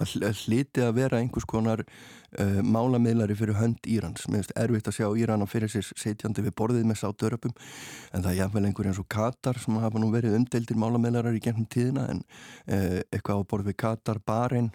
Það 0.00 0.40
hliti 0.44 0.84
að 0.84 0.96
vera 0.96 1.20
einhvers 1.20 1.46
konar 1.48 1.82
uh, 1.84 2.60
málamiðlari 2.64 3.36
fyrir 3.38 3.58
hönd 3.58 3.86
Írans. 3.86 4.26
Mér 4.28 4.42
finnst 4.42 4.56
erfitt 4.58 4.90
að 4.90 4.98
sjá 4.98 5.08
Íran 5.18 5.44
að 5.44 5.52
fyrir 5.54 5.72
sér 5.72 5.90
setjandi 5.92 6.46
við 6.46 6.56
borðið 6.60 6.88
með 6.88 7.02
sáturöpum 7.02 7.54
en 7.54 8.24
það 8.24 8.32
er 8.32 8.40
jáfnveil 8.40 8.64
einhver 8.68 8.90
eins 8.90 9.02
og 9.02 9.10
Katar 9.12 9.60
sem 9.60 9.78
hafa 9.82 10.02
nú 10.02 10.10
verið 10.14 10.38
umdeildir 10.38 10.80
málamiðlarar 10.80 11.36
í 11.36 11.44
gennum 11.44 11.68
tíðina 11.70 12.08
en 12.14 12.24
uh, 12.24 12.98
eitthvað 13.10 13.44
á 13.44 13.48
borð 13.52 13.70
við 13.70 13.80
Katar, 13.84 14.22
Bahrein 14.26 14.70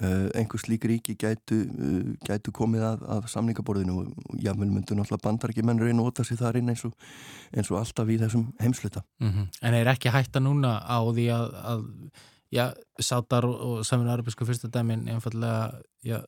uh, 0.00 0.28
einhvers 0.38 0.66
lík 0.70 0.86
ríki 0.88 1.16
gætu, 1.18 1.62
gætu 2.26 2.54
komið 2.54 2.86
að, 2.88 3.06
að 3.16 3.30
samningaborðinu 3.32 3.98
og 4.02 4.42
jáfnveil 4.42 4.72
myndu 4.72 4.96
náttúrulega 4.96 5.26
bandar 5.26 5.54
ekki 5.54 5.64
menn 5.66 5.80
reyna 5.82 6.06
óta 6.06 6.26
sig 6.26 6.40
þar 6.40 6.60
inn 6.60 6.72
eins 6.72 6.84
og, 6.88 6.94
eins 7.54 7.72
og 7.72 7.80
alltaf 7.80 8.12
í 8.12 8.18
þessum 8.20 8.50
heimsluta. 8.62 9.04
Mm 9.22 9.32
-hmm. 9.32 9.48
En 9.62 9.74
er 9.80 9.92
ekki 9.92 10.12
hætta 10.12 10.40
núna 10.40 10.78
á 10.82 11.00
því 11.12 11.26
að, 11.36 11.48
að 11.72 11.88
já, 12.52 12.66
sátar 13.00 13.46
og 13.48 13.80
saman 13.86 14.10
arabísku 14.12 14.44
fyrstadæmin 14.46 15.08
einfallega 15.08 15.80
já, 16.04 16.18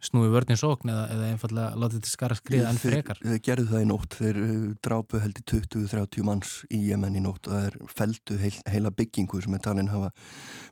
snúi 0.00 0.30
vörnins 0.32 0.62
okn 0.64 0.90
eða, 0.90 1.04
eða 1.12 1.28
einfallega 1.34 1.80
látið 1.82 2.04
til 2.06 2.12
skara 2.12 2.36
skriða 2.38 2.70
enn 2.70 2.80
frekar 2.80 3.20
Þeir 3.20 3.42
gerðu 3.44 3.66
það 3.72 3.84
í 3.84 3.88
nótt, 3.90 4.16
þeir 4.20 4.40
uh, 4.40 4.54
drápu 4.86 5.20
held 5.20 5.40
í 5.42 5.44
20-30 5.52 6.26
manns 6.26 6.54
í 6.72 6.80
Jemen 6.88 7.18
í 7.18 7.22
nótt 7.24 7.50
og 7.50 7.58
er 7.60 7.76
feldu 7.92 8.38
heil, 8.40 8.54
heila 8.70 8.92
byggingu 8.96 9.42
sem 9.44 9.58
er 9.58 9.64
talin 9.66 9.92
hafa 9.92 10.12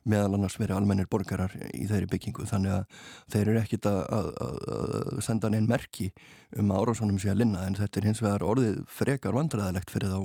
meðal 0.09 0.39
annars 0.39 0.57
verið 0.59 0.79
almennir 0.79 1.09
borgarar 1.11 1.53
í 1.73 1.85
þeirri 1.89 2.09
byggingu. 2.09 2.47
Þannig 2.49 2.79
að 2.79 3.05
þeir 3.35 3.53
eru 3.53 3.61
ekkit 3.61 3.89
að, 3.91 4.01
að, 4.17 4.31
að 4.47 5.21
senda 5.25 5.53
neinn 5.53 5.69
merki 5.69 6.09
um 6.59 6.71
árásunum 6.71 7.17
sé 7.21 7.31
að 7.31 7.41
linna 7.43 7.65
en 7.67 7.77
þetta 7.77 7.99
er 7.99 8.07
hins 8.09 8.21
vegar 8.23 8.45
orðið 8.45 8.77
frekar 8.91 9.35
vandræðilegt 9.35 9.91
fyrir 9.91 10.13
þá 10.13 10.19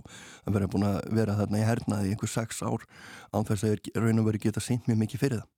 að 0.47 0.57
vera 0.57 0.69
búin 0.71 0.87
að 0.89 0.99
vera 1.21 1.39
þarna 1.39 1.63
í 1.63 1.67
hernaði 1.67 2.13
einhver 2.13 2.31
sex 2.31 2.63
ár 2.63 2.85
án 3.35 3.49
þess 3.49 3.67
að 3.67 3.91
raun 3.99 4.23
og 4.23 4.29
veri 4.31 4.43
geta 4.43 4.63
sínt 4.63 4.87
mjög 4.89 5.03
mikið 5.05 5.25
fyrir 5.25 5.43
það. 5.43 5.49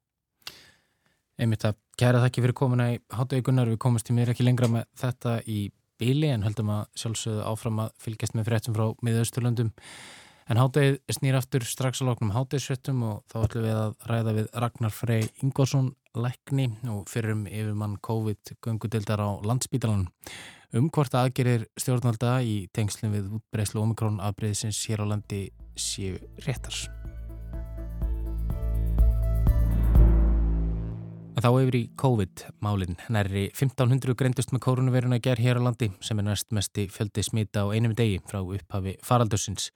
Einmitt 1.42 1.64
að 1.66 1.78
kæra 1.98 2.22
þakki 2.22 2.42
fyrir 2.44 2.56
komuna 2.56 2.88
í 2.92 2.98
hátaugunar, 3.12 3.70
við 3.72 3.80
komumst 3.82 4.10
í 4.12 4.16
mér 4.16 4.32
ekki 4.32 4.44
lengra 4.46 4.68
með 4.70 4.88
þetta 5.00 5.38
í 5.48 5.60
bíli 6.00 6.28
en 6.32 6.44
höldum 6.46 6.72
að 6.74 6.82
sjálfsögðu 6.98 7.46
áfram 7.48 7.80
að 7.84 7.94
fylgjast 8.02 8.36
með 8.36 8.48
fréttum 8.50 8.76
frá 8.76 8.84
miðausturlöndum. 9.06 9.72
En 10.50 10.58
hátauð 10.58 10.98
snýr 11.14 11.38
aftur 11.38 11.64
strax 11.66 12.02
á 12.02 12.04
lóknum 12.08 12.32
hátauðsvettum 12.34 13.02
og 13.06 13.20
þá 13.30 13.36
ætlum 13.44 13.66
við 13.66 13.78
að 13.78 13.92
ræða 14.10 14.34
við 14.38 14.48
Ragnar 14.64 14.94
Frey 14.94 15.28
Ingvarsson 15.44 15.92
lækni 16.18 16.66
og 16.92 17.06
fyrrum 17.08 17.46
yfirmann 17.46 17.96
COVID-göngudildar 18.04 19.22
á 19.22 19.30
landsbítalan 19.46 20.08
um 20.72 20.88
hvort 20.88 21.12
aðgerir 21.16 21.66
stjórnvalda 21.80 22.38
í 22.48 22.66
tengslum 22.72 23.12
við 23.12 23.28
útbreyslu 23.38 23.82
omikrón 23.82 24.20
afbreyðsins 24.24 24.80
hér 24.88 25.04
á 25.04 25.06
landi 25.12 25.44
séu 25.76 26.16
réttar. 26.46 26.76
Þá 31.42 31.48
yfir 31.58 31.74
í 31.74 31.86
COVID-málinn. 31.98 32.98
Nærri 33.10 33.48
1500 33.50 34.14
greindust 34.14 34.52
með 34.54 34.62
koronaviruna 34.62 35.18
ger 35.18 35.40
hér 35.42 35.58
á 35.58 35.66
landi 35.66 35.88
sem 36.04 36.20
er 36.22 36.28
næst 36.28 36.52
mesti 36.54 36.84
fjöldi 36.92 37.24
smita 37.26 37.64
á 37.66 37.72
einum 37.74 37.96
degi 37.98 38.20
frá 38.30 38.38
upphafi 38.44 38.94
faraldursins. 39.02 39.72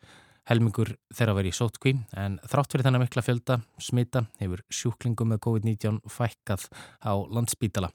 Helmingur 0.47 0.93
þeirra 1.11 1.35
verið 1.35 1.51
í 1.51 1.57
sótkví 1.59 1.93
en 2.23 2.37
þrátt 2.47 2.71
fyrir 2.71 2.87
þennan 2.87 3.03
mikla 3.03 3.23
fjölda 3.27 3.57
smita 3.83 4.21
hefur 4.39 4.61
sjúklingum 4.71 5.33
með 5.33 5.41
COVID-19 5.43 5.99
fækkað 6.07 6.69
á 7.03 7.13
landsbítala. 7.35 7.91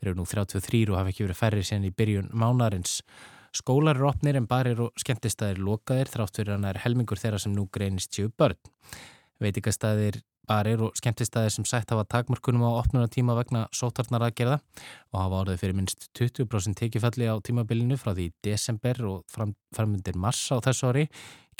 Þeir 0.00 0.08
eru 0.08 0.20
nú 0.22 0.24
33 0.30 0.86
og 0.88 0.96
hafa 0.96 1.12
ekki 1.12 1.26
verið 1.26 1.40
færri 1.42 1.66
sen 1.66 1.84
í 1.84 1.92
byrjun 1.92 2.32
mánarins. 2.32 3.02
Skólar 3.52 3.98
eru 3.98 4.08
opnir 4.08 4.38
en 4.40 4.48
barir 4.48 4.80
og 4.80 4.96
skemmtistæðir 5.02 5.60
lokaðir 5.60 6.08
þrátt 6.08 6.40
fyrir 6.40 6.54
hann 6.56 6.68
er 6.70 6.80
helmingur 6.86 7.20
þeirra 7.20 7.42
sem 7.42 7.52
nú 7.52 7.66
greinist 7.68 8.16
sjöu 8.16 8.30
börn. 8.32 8.56
Veitikastæðir 9.44 10.22
barir 10.50 10.82
og 10.82 10.96
skemmtistæðir 10.98 11.54
sem 11.54 11.66
sætt 11.68 11.92
hafa 11.94 12.06
takmörkunum 12.10 12.66
á 12.66 12.82
opnunatíma 12.82 13.36
vegna 13.38 13.66
sótarnar 13.76 14.26
aðgerða 14.26 14.58
og 15.12 15.20
hafa 15.20 15.42
orðið 15.44 15.60
fyrir 15.62 15.78
minst 15.78 16.08
20% 16.18 16.80
tekifalli 16.80 17.30
á 17.30 17.34
tímabilinu 17.38 17.98
frá 18.00 18.12
því 18.16 18.30
desember 18.42 19.04
og 19.06 19.22
fram, 19.30 19.54
framöndir 19.76 20.18
mars 20.18 20.42
á 20.50 20.58
þessu 20.58 20.90
ári 20.90 21.06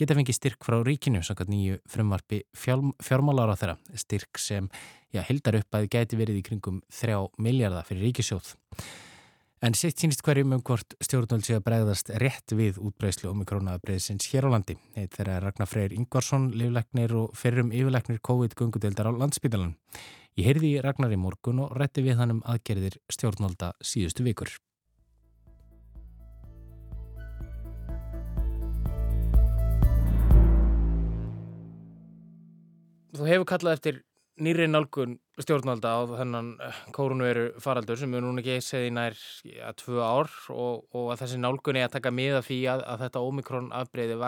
geta 0.01 0.17
fengið 0.17 0.39
styrk 0.39 0.65
frá 0.65 0.81
ríkinu 0.87 1.21
sannkvæmt 1.27 1.53
nýju 1.53 1.79
frumvarfi 1.91 2.43
fjármálar 2.57 3.53
á 3.53 3.57
þeirra 3.61 3.77
styrk 4.01 4.41
sem 4.41 4.71
já, 5.13 5.23
hildar 5.29 5.61
upp 5.61 5.77
að 5.77 5.91
geti 5.93 6.19
verið 6.19 6.41
í 6.41 6.45
kringum 6.47 6.83
3 6.95 7.21
miljardar 7.43 7.87
fyrir 7.89 8.09
ríkisjóð. 8.09 8.55
En 9.61 9.75
sitt 9.77 10.01
sínist 10.01 10.23
hverjum 10.25 10.55
um 10.57 10.63
hvort 10.65 10.95
stjórnvöld 11.05 11.45
sé 11.45 11.59
að 11.59 11.67
bregðast 11.67 12.09
rétt 12.23 12.55
við 12.57 12.79
útbreyslu 12.81 13.29
og 13.29 13.35
mikrónaðabreiðsins 13.43 14.31
hér 14.33 14.47
á 14.49 14.57
landi. 14.57 14.79
Eitt 14.97 15.19
þeirra 15.19 15.35
Ragnar 15.45 15.69
Freyr 15.69 15.93
Ingvarsson, 15.93 16.47
livleiknir 16.57 17.13
og 17.13 17.37
fyrrum 17.37 17.69
yfirleiknir 17.69 18.23
COVID-gungudeldar 18.25 19.11
á 19.13 19.21
landsbytalan. 19.21 19.75
Ég 20.41 20.49
heyrði 20.49 20.73
Ragnar 20.81 21.13
í 21.13 21.21
morgun 21.21 21.61
og 21.61 21.77
rétti 21.77 22.01
við 22.09 22.17
hann 22.23 22.39
um 22.39 22.43
aðgerðir 22.49 22.97
stjórnvölda 23.13 23.75
síðustu 23.85 24.25
vikur. 24.25 24.57
Þú 33.13 33.29
hefur 33.29 33.51
kallað 33.53 33.77
eftir 33.77 34.05
nýri 34.41 34.67
nálgun 34.69 35.19
stjórnvalda 35.41 35.91
á 35.93 36.01
þennan 36.21 36.49
eh, 36.65 36.79
kórunveru 36.97 37.45
faraldur 37.63 37.99
sem 38.01 38.13
við 38.13 38.23
núna 38.25 38.43
ekki 38.43 38.65
segði 38.65 38.93
nær 38.97 39.17
ja, 39.49 39.71
tvö 39.77 40.01
ár 40.01 40.31
og, 40.53 40.87
og 40.97 41.11
að 41.13 41.23
þessi 41.23 41.41
nálgun 41.41 41.79
er 41.81 41.89
að 41.89 41.97
taka 41.97 42.13
miða 42.15 42.43
því 42.45 42.59
að, 42.73 42.85
að 42.93 43.05
þetta 43.05 43.23
ómikrón 43.27 43.71
afbreyði 43.77 44.19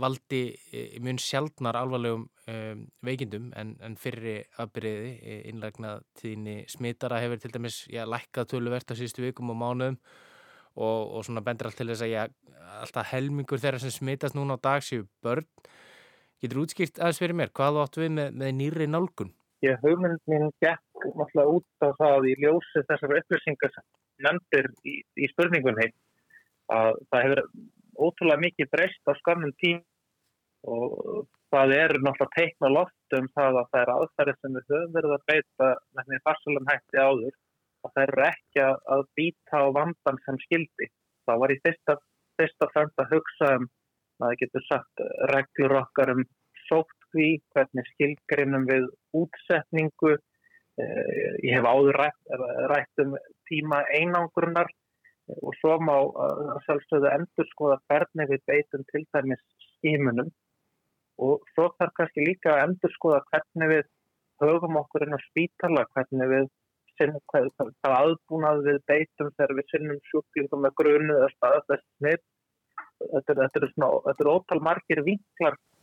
valdi 0.00 0.42
e, 0.72 0.84
mjög 1.04 1.22
sjaldnar 1.24 1.78
alvarlegum 1.80 2.26
um, 2.28 2.84
veikindum 3.04 3.50
en, 3.60 3.74
en 3.84 3.96
fyrri 4.00 4.36
afbreyði 4.60 5.14
e, 5.20 5.38
innlegnað 5.52 6.04
tíðinni 6.20 6.56
smittara 6.72 7.22
hefur 7.24 7.40
til 7.42 7.52
dæmis 7.54 7.84
ja, 7.92 8.08
lækkað 8.08 8.52
töluvert 8.54 8.92
á 8.92 8.94
síðustu 8.96 9.24
vikum 9.24 9.52
og 9.54 9.60
mánuðum 9.60 10.00
og, 10.74 11.00
og 11.18 11.24
svona 11.24 11.44
bendur 11.44 11.70
allt 11.70 11.80
til 11.80 11.88
þess 11.92 12.04
að 12.04 12.14
ja, 12.14 12.28
alltaf 12.80 13.12
helmingur 13.12 13.60
þeirra 13.62 13.80
sem 13.82 13.92
smittast 13.94 14.36
núna 14.36 14.58
á 14.60 14.64
dag 14.64 14.84
séu 14.84 15.08
börn 15.24 15.48
Getur 16.44 16.60
útskýrt 16.60 16.98
aðeins 17.00 17.20
fyrir 17.22 17.36
mér, 17.38 17.50
hvað 17.56 17.78
áttu 17.80 18.02
við 18.02 18.10
með, 18.18 18.34
með 18.36 18.50
nýri 18.58 18.86
nálgun? 18.90 19.30
Ég 19.64 19.80
hugmynd 19.84 20.20
mín 20.28 20.50
gekk 20.60 21.04
náttúrulega 21.16 21.52
út 21.56 21.86
á 21.86 21.88
það 22.00 22.26
í 22.30 22.34
ljósi 22.42 22.82
þessar 22.88 23.16
upplýsingar 23.20 23.72
sem 23.72 23.86
nefndir 24.26 24.68
í, 24.84 24.98
í 25.16 25.28
spurningunni 25.32 25.86
að 26.74 26.98
það 27.10 27.24
hefur 27.24 27.42
ótrúlega 28.06 28.44
mikið 28.44 28.70
breyst 28.74 29.10
á 29.10 29.12
skamnum 29.20 29.54
tím 29.62 29.80
og 30.68 31.28
það 31.54 31.74
er 31.76 31.94
náttúrulega 32.00 32.34
teikna 32.36 32.72
loft 32.72 33.16
um 33.18 33.30
það 33.38 33.60
að 33.60 33.70
það 33.70 33.80
er 33.82 33.92
aðferðið 33.94 34.40
sem 34.40 34.58
við 34.58 34.74
höfum 34.74 34.94
verið 34.98 35.16
að 35.16 35.26
beita 35.30 35.70
því 36.00 36.20
farsalum 36.28 36.70
hætti 36.72 37.00
áður 37.06 37.34
og 37.84 37.94
það 37.94 38.04
eru 38.06 38.26
ekki 38.28 38.66
að 38.96 39.06
býta 39.18 39.60
á 39.60 39.66
vandan 39.76 40.20
sem 40.24 40.40
skildi. 40.46 40.90
Það 41.28 41.40
var 41.42 41.52
í 41.52 41.58
fyrsta, 41.64 41.96
fremst 42.74 43.02
að 43.02 43.12
hugsa 43.12 43.50
um 43.58 43.66
að 44.20 44.26
það 44.26 44.38
getur 44.42 44.66
sagt 44.68 45.04
reglur 45.32 45.76
okkar 45.82 46.14
um 46.14 46.24
sótt 46.64 47.03
því, 47.14 47.28
hvernig 47.54 47.90
skilgrinnum 47.92 48.68
við 48.68 48.86
útsetningu. 49.16 50.16
Eh, 50.74 51.34
ég 51.46 51.54
hef 51.54 51.66
áður 51.70 52.00
rætt, 52.02 52.32
rætt 52.72 53.02
um 53.04 53.14
tíma 53.46 53.84
einangrunar 53.94 54.70
og 55.38 55.54
svo 55.60 55.76
má 55.80 55.94
sjálfsögðu 56.66 57.12
endur 57.12 57.46
skoða 57.52 57.76
hvernig 57.88 58.32
við 58.32 58.42
beitum 58.50 58.82
til 58.90 59.04
dæmis 59.14 59.44
skímunum 59.68 60.32
og 61.22 61.46
svo 61.54 61.68
þarf 61.78 61.94
kannski 62.00 62.26
líka 62.26 62.56
að 62.56 62.64
endur 62.64 62.92
skoða 62.96 63.22
hvernig 63.30 63.70
við 63.70 63.84
höfum 64.42 64.80
okkur 64.82 65.06
inn 65.06 65.16
á 65.16 65.26
spítala, 65.30 65.86
hvernig 65.94 66.30
við 66.32 66.50
hvað 66.98 67.94
aðbúnað 67.94 68.64
við 68.66 68.80
beitum 68.90 69.30
þegar 69.38 69.54
við 69.58 69.70
sinnum 69.70 70.02
sjúklingum 70.10 70.66
með 70.66 70.76
grunu 70.80 71.14
eða 71.20 71.30
staðast 71.36 71.86
snitt. 71.98 72.26
Þetta 72.98 73.34
eru 73.34 73.70
er 74.10 74.30
ótal 74.34 74.60
margir 74.62 75.02
vinklar 75.06 75.56
Eh, 75.56 75.73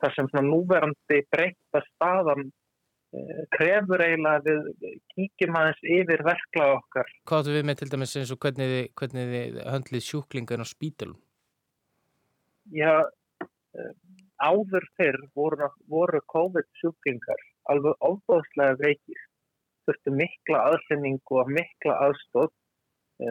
þar 0.00 0.14
sem 0.14 0.30
svona 0.30 0.46
núverandi 0.46 1.20
breyta 1.32 1.82
staðan 1.88 2.46
eh, 2.46 3.42
krefur 3.56 4.02
eiginlega 4.04 4.44
við 4.46 4.98
kíkjum 5.14 5.58
aðeins 5.58 5.84
yfir 5.98 6.24
verkla 6.26 6.68
okkar. 6.78 7.12
Hvað 7.26 7.42
áttu 7.42 7.54
við 7.56 7.68
með 7.68 7.80
til 7.80 7.90
dæmis 7.94 8.16
eins 8.20 8.34
og 8.34 8.40
hvernig 8.44 8.72
þið, 8.72 8.88
hvernig 9.00 9.30
þið 9.34 9.62
höndlið 9.74 10.06
sjúklingar 10.08 10.62
á 10.62 10.66
spítalum? 10.70 11.20
Já, 12.74 12.92
eh, 13.78 13.92
áður 14.42 14.86
fyrr 14.98 15.22
voru, 15.34 15.70
voru 15.90 16.22
COVID 16.34 16.68
sjúklingar 16.82 17.42
alveg 17.72 17.98
óbáðslega 18.04 18.78
veikir. 18.78 19.24
Þurftu 19.86 20.12
mikla 20.18 20.62
aðsynningu 20.70 21.40
og 21.40 21.50
mikla 21.50 21.98
aðstótt. 22.08 22.54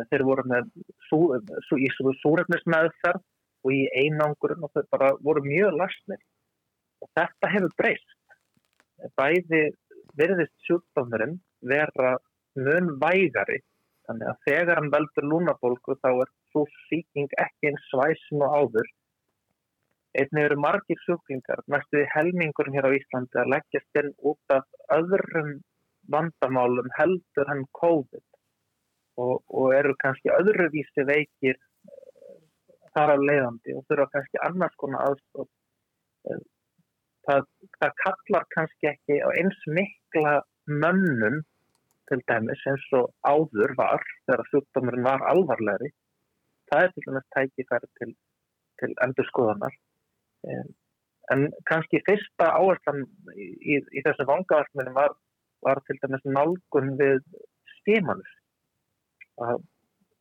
Þeir 0.10 0.24
voru 0.26 0.44
með 0.50 0.70
sú, 1.06 1.20
sú, 1.68 1.78
í 1.78 1.92
súrefnismæðferð 1.94 3.22
og 3.66 3.74
í 3.74 3.86
einangurinn 3.98 4.66
og 4.66 4.72
þau 4.76 4.84
bara 4.94 5.14
voru 5.26 5.42
mjög 5.46 5.80
lasnir 5.82 6.22
og 7.02 7.10
þetta 7.18 7.52
hefur 7.56 7.74
breyst. 7.82 8.20
Bæði 9.20 9.64
verðist 10.20 10.56
sjúkdómurinn 10.68 11.40
vera 11.66 12.16
mun 12.56 12.94
vægari 13.02 13.60
þannig 14.06 14.30
að 14.32 14.44
þegar 14.48 14.80
hann 14.80 14.92
veldur 14.94 15.28
lúnabólku 15.32 15.98
þá 16.04 16.10
er 16.12 16.32
svo 16.52 16.66
síking 16.86 17.32
ekki 17.42 17.72
eins 17.72 17.90
svæsin 17.90 18.46
og 18.46 18.56
áður. 18.60 18.92
Einnig 20.16 20.48
eru 20.48 20.58
margir 20.64 21.02
sjúklingar 21.04 21.64
næstuði 21.72 22.06
helmingurinn 22.14 22.78
hér 22.78 22.88
á 22.88 22.98
Íslandi 22.98 23.42
að 23.42 23.52
leggjast 23.56 24.00
inn 24.02 24.14
út 24.32 24.56
af 24.56 24.68
öðrum 24.96 25.58
vandamálum 26.14 26.88
heldur 27.00 27.52
hann 27.52 27.66
COVID. 27.82 28.24
Og, 29.20 29.42
og 29.48 29.74
eru 29.76 29.96
kannski 30.00 30.32
öðruvísi 30.32 31.06
veikir 31.08 31.60
þar 32.96 33.16
af 33.16 33.24
leiðandi 33.30 33.76
og 33.78 33.88
þurfa 33.90 34.12
kannski 34.14 34.42
annars 34.48 34.78
konar 34.82 35.10
aðstof. 35.10 35.50
Eh, 36.30 36.44
það, 37.28 37.50
það 37.82 37.98
kallar 38.04 38.48
kannski 38.56 38.92
ekki 38.92 39.20
á 39.20 39.30
eins 39.34 39.60
mikla 39.80 40.36
mönnum 40.70 41.42
til 42.10 42.22
dæmis 42.30 42.64
eins 42.70 42.86
og 42.98 43.12
áður 43.26 43.76
var 43.80 44.06
þegar 44.26 44.48
sjúkdómurinn 44.52 45.08
var 45.08 45.26
alvarlegri. 45.32 45.92
Það 46.72 46.88
er 46.88 46.94
til 46.94 47.06
dæmis 47.10 47.28
tækifæri 47.36 47.92
til, 48.00 48.16
til 48.82 48.96
endur 49.06 49.30
skoðanar. 49.30 49.78
Eh, 50.48 50.66
en 51.34 51.50
kannski 51.70 52.04
fyrsta 52.06 52.52
áherslan 52.54 53.06
í, 53.34 53.50
í, 53.74 53.80
í 53.82 54.06
þessu 54.06 54.28
vangavartminu 54.30 54.94
var, 54.96 55.16
var 55.66 55.82
til 55.88 55.98
dæmis 56.04 56.26
nálgun 56.30 56.96
við 57.02 57.22
stímanus. 57.80 58.34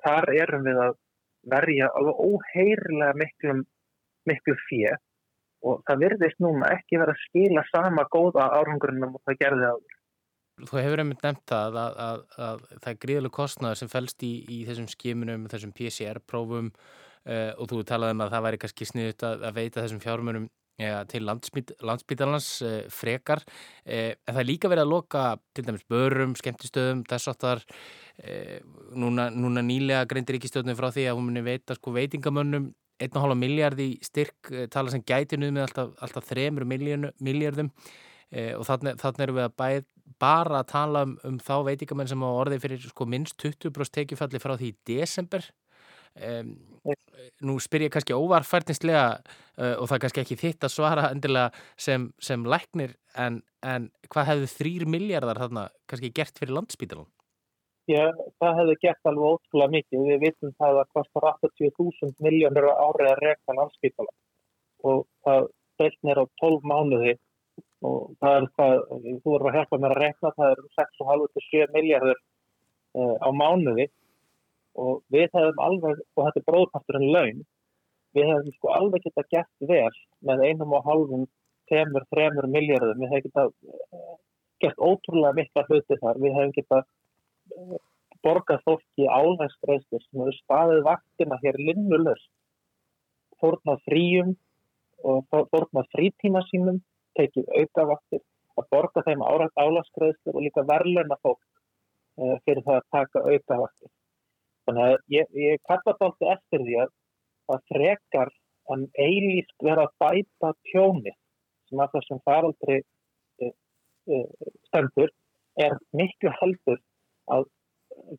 Þar 0.05 0.31
erum 0.35 0.65
við 0.67 0.81
að 0.89 0.95
verja 1.51 1.91
alveg 1.99 2.23
óheirilega 2.29 3.19
miklu, 3.21 3.59
miklu 4.29 4.57
fjö 4.69 4.95
og 5.65 5.85
það 5.89 6.03
virðist 6.05 6.41
núna 6.45 6.71
ekki 6.77 7.01
verið 7.01 7.15
að 7.15 7.23
skila 7.29 7.65
sama 7.71 8.05
góða 8.13 8.51
árangurinnum 8.59 9.17
og 9.17 9.23
það 9.25 9.39
gerði 9.41 9.71
áður. 9.71 9.95
Þú 10.69 10.79
hefur 10.79 11.03
einmitt 11.03 11.25
nefnt 11.25 11.47
það 11.51 11.79
að, 11.81 11.97
að, 12.05 12.19
að, 12.37 12.45
að 12.47 12.83
það 12.83 12.91
er 12.91 12.99
gríðilega 13.05 13.37
kostnaður 13.39 13.81
sem 13.81 13.91
fælst 13.91 14.27
í, 14.27 14.35
í 14.47 14.59
þessum 14.69 14.91
skimunum, 14.93 15.49
þessum 15.51 15.73
PCR-prófum 15.75 16.69
uh, 16.75 17.51
og 17.57 17.71
þú 17.73 17.81
talaði 17.89 18.15
um 18.15 18.23
að 18.27 18.37
það 18.37 18.47
væri 18.47 18.61
kannski 18.63 18.89
sniðut 18.91 19.27
að 19.31 19.49
veita 19.57 19.81
þessum 19.81 20.05
fjármunum 20.05 20.47
ja, 20.79 21.01
til 21.11 21.25
landsbytalans 21.25 22.51
uh, 22.63 22.79
frekar. 22.93 23.43
Uh, 23.83 24.13
en 24.15 24.31
það 24.31 24.43
er 24.45 24.51
líka 24.53 24.71
verið 24.71 24.87
að 24.87 24.95
loka 24.95 25.27
til 25.57 25.67
dæmis 25.67 25.89
börum, 25.91 26.39
skemmtistöðum, 26.39 27.03
þess 27.11 27.33
aftar 27.35 27.65
Eh, 27.65 28.04
núna, 28.95 29.27
núna 29.35 29.63
nýlega 29.67 30.05
greindir 30.07 30.39
ekki 30.39 30.49
stjórnum 30.51 30.77
frá 30.79 30.91
því 30.95 31.09
að 31.11 31.17
hún 31.19 31.29
muni 31.29 31.43
veita 31.43 31.75
sko 31.75 31.95
veitingamönnum 31.97 32.69
1,5 33.03 33.35
miljard 33.39 33.81
í 33.83 33.95
styrk 34.05 34.53
eh, 34.53 34.69
tala 34.71 34.93
sem 34.93 35.03
gæti 35.07 35.39
nú 35.39 35.51
með 35.51 35.69
alltaf, 35.69 35.95
alltaf 36.05 36.29
3 36.31 36.51
miljardum 36.55 37.73
eh, 38.31 38.55
og 38.55 38.67
þannig, 38.69 39.03
erum 39.25 39.41
við 39.41 39.49
að 39.49 39.57
bæ, 39.59 39.69
bara 40.21 40.61
að 40.61 40.71
tala 40.71 41.05
um, 41.09 41.17
um 41.27 41.41
þá 41.43 41.57
veitingamenn 41.71 42.11
sem 42.11 42.23
á 42.23 42.31
orði 42.31 42.61
fyrir 42.63 42.87
sko 42.87 43.07
minnst 43.09 43.39
20% 43.43 43.99
tekifalli 43.99 44.43
frá 44.43 44.55
því 44.61 44.71
í 44.71 44.79
desember. 44.95 45.47
Um, 46.15 46.53
nú 47.43 47.57
spyr 47.59 47.89
ég 47.89 47.91
kannski 47.91 48.15
óvarfærdinslega 48.15 49.07
uh, 49.17 49.75
og 49.81 49.89
það 49.89 49.97
er 49.97 50.03
kannski 50.05 50.23
ekki 50.23 50.37
þitt 50.39 50.67
að 50.69 50.75
svara 50.77 51.09
endilega 51.11 51.65
sem, 51.75 52.05
sem 52.23 52.45
læknir 52.47 52.95
en, 53.19 53.41
en 53.67 53.89
hvað 54.13 54.29
hefðu 54.29 54.51
þrýr 54.53 54.87
miljardar 54.95 55.41
þarna 55.43 55.65
kannski 55.91 56.13
gert 56.15 56.39
fyrir 56.39 56.55
landsbítalun? 56.55 57.09
Já, 57.85 58.05
það 58.41 58.59
hefði 58.59 58.75
gert 58.81 59.09
alveg 59.11 59.35
ótrúlega 59.35 59.73
mikið. 59.75 60.05
Við 60.09 60.23
vitum 60.23 60.53
það 60.61 60.79
að 60.81 60.93
kostar 60.97 61.27
80.000 61.35 62.15
miljónur 62.25 62.71
árið 62.73 63.11
að 63.11 63.21
reyka 63.21 63.57
landsbítalun 63.59 64.15
og 64.85 65.03
það 65.27 65.49
beilnir 65.81 66.21
á 66.21 66.25
12 66.41 66.71
mánuði. 66.71 67.15
Og 67.85 68.15
það 68.25 68.39
er 68.39 68.47
það, 68.57 68.79
þú 69.05 69.35
voru 69.35 69.51
að 69.51 69.59
hjálpa 69.59 69.81
mér 69.83 69.93
að 69.97 70.01
rekna, 70.01 70.33
það 70.39 70.55
er 70.55 70.63
6,5-7 70.81 71.67
miljardur 71.75 72.23
uh, 72.97 73.17
á 73.21 73.29
mánuði. 73.37 73.89
Og 74.81 75.05
við 75.13 75.29
hefum 75.37 75.63
alveg, 75.69 76.01
og 76.17 76.25
þetta 76.25 76.41
er 76.41 76.49
bróðparturinn 76.49 77.13
laun, 77.13 77.45
við 78.17 78.33
hefum 78.33 78.57
sko 78.57 78.75
alveg 78.79 79.05
geta 79.05 79.29
gert 79.29 79.69
vel 79.69 79.93
með 80.25 80.47
einum 80.49 80.73
og 80.73 80.89
halvum, 80.89 81.29
temur, 81.69 82.09
þremur 82.09 82.49
miljardum, 82.49 83.05
við 83.05 83.13
hefum 83.13 83.29
geta 83.29 83.47
uh, 83.53 84.19
gert 84.65 84.81
ótrúlega 84.81 85.37
mikla 85.37 85.69
hluti 85.69 86.01
þar, 86.01 86.25
við 86.25 86.39
hefum 86.41 86.57
geta 86.57 86.85
borgað 88.25 88.63
fólki 88.65 89.07
álægstreistir 89.09 90.03
sem 90.03 90.21
hefur 90.23 90.37
staðið 90.39 90.83
vaktina 90.89 91.39
hér 91.43 91.59
linnulust, 91.61 92.31
fórnað 93.43 93.83
fríum 93.89 94.37
og 95.05 95.27
fórnað 95.31 95.91
frítíma 95.93 96.45
sínum 96.49 96.81
tekið 97.19 97.51
aukavaktir 97.59 98.23
að 98.59 98.71
borga 98.71 99.03
þeim 99.07 99.25
álagsgreðslu 99.27 100.33
og 100.33 100.45
líka 100.47 100.65
verleina 100.69 101.19
fólk 101.23 101.43
uh, 101.43 102.37
fyrir 102.47 102.63
það 102.67 102.79
að 102.79 102.89
taka 102.97 103.25
aukavaktir. 103.25 103.91
Þannig 104.65 104.85
að 104.87 104.97
ég, 105.13 105.35
ég 105.45 105.63
kalla 105.69 105.93
alltaf 105.93 106.31
eftir 106.37 106.65
því 106.65 106.79
að 106.85 106.95
það 107.51 107.67
frekar 107.73 108.33
en 108.73 108.87
eilíft 108.97 109.55
vera 109.67 109.85
að 109.85 109.97
bæta 110.01 110.55
tjóni 110.71 111.13
sem 111.69 111.83
að 111.83 111.99
þessum 111.99 112.23
faraldri 112.25 112.79
uh, 112.81 113.53
uh, 114.15 114.51
stendur 114.71 115.13
er 115.61 115.77
miklu 115.93 116.33
heldur 116.41 116.81
að 117.33 117.47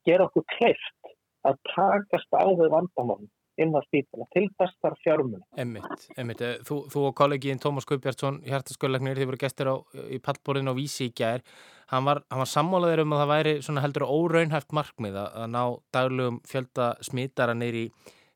gera 0.07 0.27
okkur 0.29 0.45
kleift 0.57 1.15
að 1.45 1.59
takast 1.75 2.31
á 2.33 2.45
þau 2.45 2.69
vandamálum 2.73 3.29
inn 3.61 3.71
á 3.71 3.81
spítala 3.85 4.25
til 4.35 4.49
þessar 4.59 4.97
fjármunni. 5.03 5.45
Emmitt, 5.61 6.07
emmitt. 6.19 6.41
Eh, 6.43 6.57
þú, 6.67 6.81
þú 6.91 7.05
og 7.09 7.15
kollegiðin 7.15 7.61
Tómas 7.63 7.87
Guðbjartsson, 7.87 8.41
hjartasköllagnir, 8.47 9.15
þið 9.19 9.29
voru 9.29 9.39
gestur 9.45 9.71
á, 9.71 9.75
í 10.11 10.19
pallborðin 10.23 10.71
á 10.71 10.73
Vísi 10.75 11.07
í 11.07 11.13
gær. 11.15 11.45
Hann 11.93 12.07
var, 12.07 12.23
var 12.33 12.51
sammálaður 12.51 13.05
um 13.05 13.15
að 13.15 13.23
það 13.23 13.31
væri 13.31 13.55
heldur 13.85 14.07
óraunhæft 14.09 14.75
markmið 14.75 15.19
að, 15.21 15.29
að 15.43 15.47
ná 15.53 15.61
daglegum 15.95 16.41
fjölda 16.49 16.89
smitara 17.05 17.55
neyri 17.55 17.85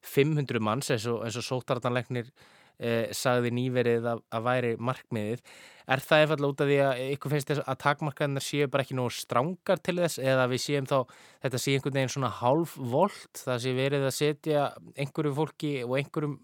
500 0.05 0.63
manns 0.63 0.93
eins 0.93 1.09
og, 1.11 1.25
og 1.27 1.43
sótartanlegnir 1.49 2.31
eh, 2.79 3.12
sagði 3.15 3.51
nýverið 3.55 4.07
að, 4.13 4.24
að 4.33 4.48
væri 4.48 4.71
markmiðið. 4.89 5.43
Er 5.89 6.03
það 6.05 6.24
efallega 6.24 6.53
út 6.53 6.62
af 6.62 6.67
því 6.69 6.75
að 6.86 7.00
ykkur 7.15 7.31
finnst 7.33 7.50
þess 7.50 7.62
að 7.65 7.77
takmarkaðinnar 7.81 8.45
séu 8.45 8.67
bara 8.69 8.84
ekki 8.86 8.97
nógu 8.97 9.13
strángar 9.15 9.80
til 9.82 9.95
þess 9.97 10.19
eða 10.21 10.43
við 10.51 10.62
séum 10.62 10.89
þá 10.89 10.97
þetta 11.45 11.62
sé 11.63 11.73
einhvern 11.73 11.97
veginn 11.97 12.12
svona 12.13 12.30
halv 12.39 12.75
volt 12.91 13.41
það 13.41 13.63
sé 13.63 13.73
verið 13.77 14.06
að 14.06 14.13
setja 14.19 14.67
einhverju 15.01 15.32
fólki 15.39 15.71
og 15.88 15.95
einhverjum, 15.97 16.36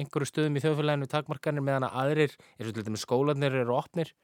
einhverju 0.00 0.30
stöðum 0.30 0.56
í 0.56 0.64
þjóðfélaginu 0.64 1.10
takmarkaðinir 1.12 1.66
meðan 1.68 1.88
að 1.90 1.98
aðrir, 2.04 2.38
eins 2.56 2.70
og 2.70 2.78
til 2.78 2.86
dæmis 2.88 3.04
skólanir 3.04 3.58
eru 3.60 3.76
opnir? 3.76 4.14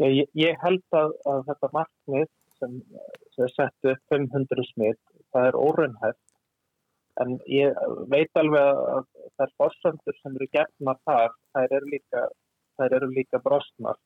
Ég, 0.00 0.24
ég 0.36 0.64
held 0.64 0.96
að, 0.96 1.12
að 1.28 1.44
þetta 1.50 1.72
markmið 1.76 2.26
sem, 2.56 2.80
sem 3.36 3.52
settu 3.52 3.96
500 4.12 4.70
smitt, 4.72 5.02
það 5.36 5.50
er 5.50 5.60
óraunhæft 5.60 6.35
en 7.22 7.38
ég 7.50 7.78
veit 8.12 8.40
alveg 8.40 8.80
að 8.96 9.06
þær 9.38 9.54
fórsöndur 9.60 10.18
sem 10.20 10.36
eru 10.36 10.48
gefna 10.52 10.96
þar, 11.08 11.32
þær 11.56 11.78
eru 11.78 11.92
líka 11.94 12.26
eru 12.84 13.08
líka 13.10 13.40
brostnar. 13.44 13.98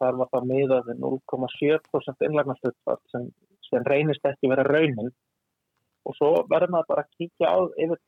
Þar 0.00 0.18
var 0.20 0.30
það 0.32 0.48
miðað 0.50 0.88
við 0.88 0.98
0,7% 1.04 2.24
innlagnarslutfall 2.26 3.00
sem, 3.12 3.28
sem 3.68 3.84
reynist 3.88 4.26
ekki 4.28 4.50
vera 4.52 4.64
raunin 4.66 5.12
og 6.04 6.16
svo 6.18 6.30
verður 6.50 6.74
maður 6.74 6.90
bara 6.90 7.04
að 7.04 7.14
kíkja 7.18 7.52
á 7.52 7.58
yfir, 7.84 8.00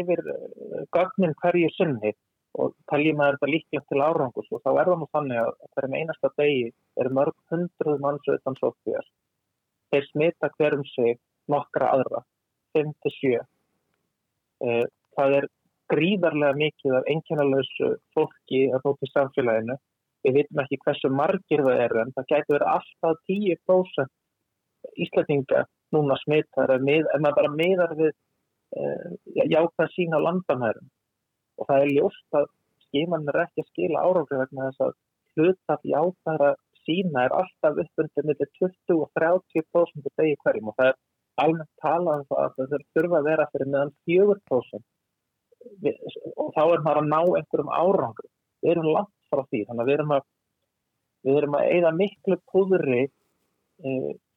yfir 0.00 0.22
uh, 0.32 0.82
gögnin 0.96 1.36
hverju 1.40 1.70
sunni 1.76 2.12
og 2.60 2.74
talji 2.90 3.12
maður 3.16 3.38
þetta 3.38 3.52
líklega 3.52 3.86
til 3.88 4.02
árangus 4.04 4.50
og 4.50 4.62
þá 4.64 4.70
er 4.72 4.90
það 4.90 5.00
nú 5.00 5.08
þannig 5.14 5.40
að 5.44 5.52
hverjum 5.76 5.96
einasta 6.00 6.32
degi 6.40 6.66
er 7.00 7.12
mörg 7.20 7.36
hundruð 7.52 8.02
manns 8.04 8.32
utan 8.34 8.58
sófíjar. 8.58 9.06
Þeir 9.90 10.08
smita 10.10 10.50
hverjum 10.56 10.84
sig 10.90 11.20
nokkra 11.50 11.94
aðra, 11.96 12.24
5-7. 12.76 13.40
Uh, 14.60 14.84
það 15.16 15.36
er 15.40 15.48
gríðarlega 15.90 16.58
mikið 16.58 16.96
af 16.98 17.10
enginalösu 17.10 17.90
fólki 18.14 18.66
að 18.70 18.84
þótt 18.86 19.06
í 19.06 19.10
samfélaginu. 19.10 19.76
Við 20.26 20.36
veitum 20.36 20.62
ekki 20.62 20.78
hversu 20.84 21.10
margir 21.10 21.62
það 21.64 21.84
eru 21.86 22.02
en 22.02 22.14
það 22.16 22.30
getur 22.32 22.56
verið 22.58 22.72
alltaf 22.74 23.22
10% 23.30 24.16
íslætinga 25.04 25.64
núna 25.94 26.16
smittar 26.22 26.72
en 26.76 26.86
maður 26.86 27.36
bara 27.38 27.52
meðar 27.56 27.94
við 27.98 28.12
uh, 28.12 29.06
jákvæða 29.26 29.92
sína 29.94 30.20
á 30.20 30.24
landamærum 30.28 30.88
og 31.60 31.68
það 31.68 31.84
er 31.84 31.94
ljóst 31.96 32.38
að 32.40 32.48
skimann 32.86 33.28
er 33.32 33.42
ekki 33.44 33.64
að 33.64 33.70
skila 33.72 34.04
áráfri 34.06 34.40
vegna 34.40 34.68
þess 34.68 34.84
að 34.86 34.94
hlutaf 35.34 35.86
jákvæða 35.92 36.50
sína 36.84 37.24
er 37.26 37.36
alltaf 37.40 37.80
uppbundið 37.84 38.28
með 38.30 38.44
20 38.60 38.96
og 38.96 39.10
30% 39.18 40.10
degi 40.20 40.38
hverjum 40.44 40.72
og 40.72 40.78
það 40.78 40.92
er 40.92 41.00
almennt 41.40 41.70
talað 41.82 42.22
um 42.22 42.26
það 42.30 42.42
að 42.44 42.56
það 42.56 42.84
þurfa 42.96 43.20
að 43.20 43.28
vera 43.30 43.48
fyrir 43.52 43.70
meðan 43.74 43.92
4% 44.10 44.84
við, 45.84 45.96
og 46.36 46.52
þá 46.56 46.62
er 46.64 46.84
maður 46.84 47.00
að 47.02 47.10
ná 47.12 47.20
einhverjum 47.20 47.72
árangur 47.74 48.28
við 48.60 48.72
erum 48.74 48.90
langt 48.94 49.16
frá 49.30 49.42
því 49.46 49.62
þannig 49.68 49.82
að 49.84 49.90
við 49.90 49.96
erum 49.98 50.14
að 50.16 50.26
við 51.28 51.40
erum 51.40 51.56
að 51.58 51.66
eigða 51.74 51.92
miklu 51.96 52.38
púðri 52.52 53.02
e, 53.04 53.90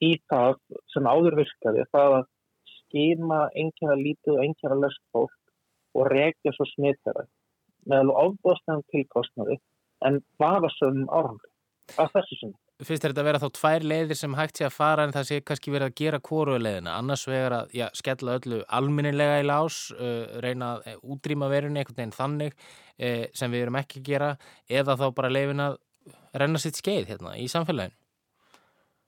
í 0.03 0.11
það 0.31 0.57
sem 0.93 1.07
áður 1.07 1.39
virkaði 1.39 1.85
það 1.95 2.17
að 2.19 2.27
skima 2.73 3.39
einhverja 3.55 3.99
lítið 3.99 4.35
og 4.35 4.43
einhverja 4.43 4.81
löst 4.81 5.03
fólk 5.15 5.39
og 5.97 6.09
regja 6.11 6.53
svo 6.55 6.67
smittara 6.73 7.25
með 7.89 8.03
alveg 8.03 8.19
ábúðstegum 8.23 8.83
tilkostnaði 8.91 9.57
en 10.07 10.19
vafa 10.39 10.69
sögum 10.77 11.07
árangur 11.11 11.99
af 11.99 12.11
þessu 12.15 12.39
sem 12.39 12.53
finnst 12.87 13.05
þetta 13.05 13.21
að 13.21 13.27
vera 13.27 13.39
þá 13.41 13.47
tvær 13.57 13.85
leiðir 13.91 14.17
sem 14.19 14.35
hægt 14.37 14.59
sé 14.59 14.67
að 14.67 14.75
fara 14.75 15.05
en 15.05 15.13
það 15.15 15.25
sé 15.29 15.39
kannski 15.45 15.73
verið 15.73 15.89
að 15.89 15.97
gera 16.01 16.19
kóruleðina 16.27 16.97
annars 16.99 17.25
vegar 17.29 17.55
að 17.59 17.73
já, 17.77 17.85
skella 17.97 18.37
öllu 18.39 18.59
alminnilega 18.79 19.39
í 19.41 19.47
lás, 19.47 19.79
uh, 19.95 20.39
reyna 20.43 20.75
að 20.75 20.87
uh, 20.93 20.99
útrýma 21.15 21.49
verunni 21.51 21.81
einhvern 21.81 21.99
veginn 21.99 22.15
þannig 22.17 22.53
uh, 22.55 23.25
sem 23.35 23.53
við 23.53 23.65
erum 23.65 23.79
ekki 23.81 24.01
að 24.01 24.07
gera 24.11 24.29
eða 24.81 24.97
þá 25.01 25.05
bara 25.19 25.33
leiðin 25.33 25.65
að 25.67 25.79
renna 26.43 26.61
sitt 26.61 26.79
skeið 26.79 27.11
hérna 27.13 27.37
í 27.39 27.49
samfélaginu. 27.51 27.97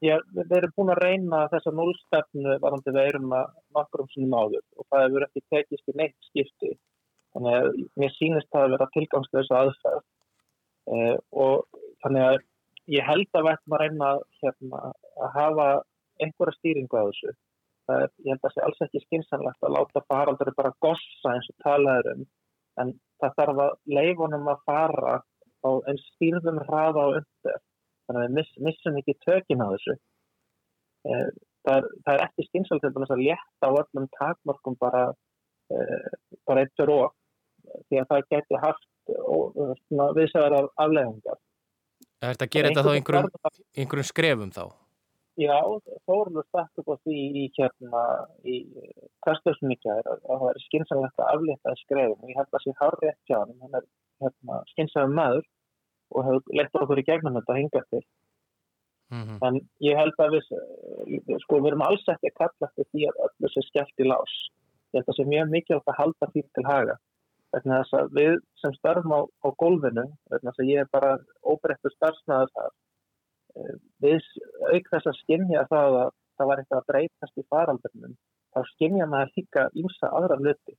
Já, 0.03 0.17
við 0.35 0.57
erum 0.57 0.73
búin 0.75 0.91
að 0.93 1.01
reyna 1.01 1.45
þessa 1.49 1.71
núlstefnu 1.73 2.57
varandi 2.61 2.91
við 2.93 3.07
erum 3.09 3.31
að 3.33 3.53
makrum 3.73 4.09
sinni 4.11 4.27
máður 4.29 4.61
og 4.75 4.88
það 4.91 5.05
hefur 5.05 5.25
ekki 5.29 5.45
tekist 5.53 5.93
í 5.93 5.95
neitt 5.95 6.27
skipti. 6.27 6.73
Þannig 7.35 7.55
að 7.59 7.69
mér 7.99 8.13
sínist 8.15 8.51
það 8.51 8.65
að 8.65 8.75
vera 8.75 8.89
tilgangslega 8.93 9.61
aðferð 9.61 10.03
uh, 10.91 11.15
og 11.45 11.81
þannig 12.03 12.27
að 12.27 12.38
ég 12.91 13.06
held 13.06 13.28
að 13.34 13.45
við 13.45 13.52
ættum 13.56 13.76
að 13.76 13.84
reyna 13.84 14.10
hérna, 14.41 14.82
að 15.26 15.36
hafa 15.36 15.67
einhverja 16.21 16.58
stýringu 16.60 17.02
á 17.02 17.04
þessu. 17.10 17.36
Er, 17.86 18.08
ég 18.26 18.34
held 18.34 18.39
að 18.39 18.45
það 18.48 18.56
sé 18.56 18.65
alls 18.65 18.84
ekki 18.86 19.04
skynsanlegt 19.04 19.65
að 19.65 19.76
láta 19.76 20.02
faraldari 20.10 20.54
bara 20.58 20.74
gossa 20.82 21.34
eins 21.36 21.50
og 21.52 21.58
talaður 21.65 22.12
um 22.15 22.24
en 22.82 22.93
það 23.21 23.36
þarf 23.39 23.62
að 23.65 23.76
leifunum 23.98 24.50
að 24.52 24.63
fara 24.69 25.17
á 25.65 25.69
einn 25.89 26.02
stýrðum 26.02 26.62
hraða 26.67 27.06
á 27.06 27.08
undir. 27.19 27.60
Þannig 28.06 28.21
að 28.21 28.26
við 28.26 28.36
miss, 28.38 28.56
missum 28.67 28.98
ekki 29.00 29.15
tökin 29.26 29.63
á 29.63 29.67
þessu. 29.74 29.95
Eh, 31.06 31.30
það 31.65 31.78
er, 31.78 31.88
það 32.06 32.12
er 32.15 32.26
ekki 32.26 32.48
skynsanlegt 32.50 33.13
að 33.15 33.24
létta 33.24 33.69
á 33.69 33.78
öllum 33.82 34.10
takmörkum 34.17 34.78
bara, 34.82 35.06
eh, 35.74 36.10
bara 36.45 36.65
eittur 36.65 36.91
og 36.93 37.15
því 37.89 38.02
að 38.02 38.12
það 38.12 38.30
geti 38.34 38.62
haft 38.62 38.86
viðsæðar 40.17 40.69
afleðingar. 40.82 41.35
Það 42.25 42.31
er 42.31 42.38
þetta 42.38 42.45
að 42.45 42.55
gera 42.55 42.69
þetta 42.69 42.83
þá 42.85 42.95
einhverjum, 42.97 43.25
einhverjum 43.77 44.07
skrefum 44.09 44.51
þá? 44.55 44.63
Já, 45.35 45.57
Þórlur 46.07 46.45
stætt 46.47 46.81
upp 46.81 46.89
á 46.89 46.95
því 47.03 47.17
í 47.38 47.43
hérna 47.57 48.03
í 48.47 48.55
kastöðsum 49.27 49.73
í 49.73 49.77
gæðir 49.83 50.09
að 50.09 50.23
það 50.31 50.45
er 50.49 50.59
skynsamlegt 50.63 51.21
að 51.21 51.31
aflita 51.33 51.73
skrefum. 51.83 52.23
Og 52.23 52.31
ég 52.31 52.39
held 52.39 52.47
að 52.47 52.55
það 52.55 52.63
sé 52.63 52.75
hárið 52.79 53.11
á 53.13 53.35
hann 53.35 53.53
hann 53.61 53.77
er 53.81 53.88
hérna, 54.23 54.59
skynsamum 54.71 55.17
maður 55.19 55.49
og 56.15 56.27
hefur 56.29 56.57
lettur 56.57 56.85
okkur 56.85 57.01
í 57.03 57.07
gegnum 57.11 57.38
þetta 57.38 57.53
að 57.53 57.61
hinga 57.61 57.83
til. 57.91 58.03
Mm 59.13 59.21
-hmm. 59.21 59.38
en 59.45 59.57
ég 59.85 59.99
held 60.01 60.17
að 60.17 60.31
við 60.33 60.45
sko 61.43 61.59
við 61.59 61.67
erum 61.69 61.83
alls 61.85 62.07
ekki 62.09 62.31
að 62.31 62.39
kalla 62.39 62.69
þetta 62.71 62.89
því 62.89 63.03
að 63.09 63.19
öllu 63.27 63.51
sé 63.53 63.65
skellt 63.67 64.01
í 64.01 64.07
lás. 64.09 64.33
Ég 64.95 64.97
held 64.97 65.05
að 65.05 65.11
það 65.11 65.19
sé 65.19 65.25
mjög 65.29 65.51
mikilvægt 65.51 65.91
að 65.91 65.99
halda 65.99 66.31
því 66.31 66.41
til 66.55 66.65
haga 66.65 66.95
vegna 67.56 67.82
þess 67.82 67.98
að 68.00 68.15
við 68.20 68.38
sem 68.62 68.76
starfum 68.78 69.15
á, 69.15 69.22
á 69.24 69.48
gólfinu, 69.62 70.06
vegna 70.32 70.52
þess 70.52 70.63
að 70.63 70.72
ég 70.72 70.84
er 70.84 70.91
bara 70.91 71.12
óbreyttu 71.44 71.91
starfsnaður 71.94 72.54
þar 72.56 72.72
eh, 73.60 73.76
við 74.06 74.32
auk 74.72 74.89
þess 74.94 75.12
að 75.12 75.20
skimja 75.24 75.68
það 75.72 76.00
að 76.04 76.15
það 76.36 76.50
var 76.52 76.62
eitthvað 76.62 76.82
að 76.82 76.89
breytast 76.91 77.39
í 77.39 77.48
faraldurnum 77.54 78.18
þá 78.56 78.60
skimja 78.74 79.08
maður 79.12 79.34
líka 79.39 79.68
ímsa 79.82 80.12
aðra 80.20 80.39
hluti 80.41 80.76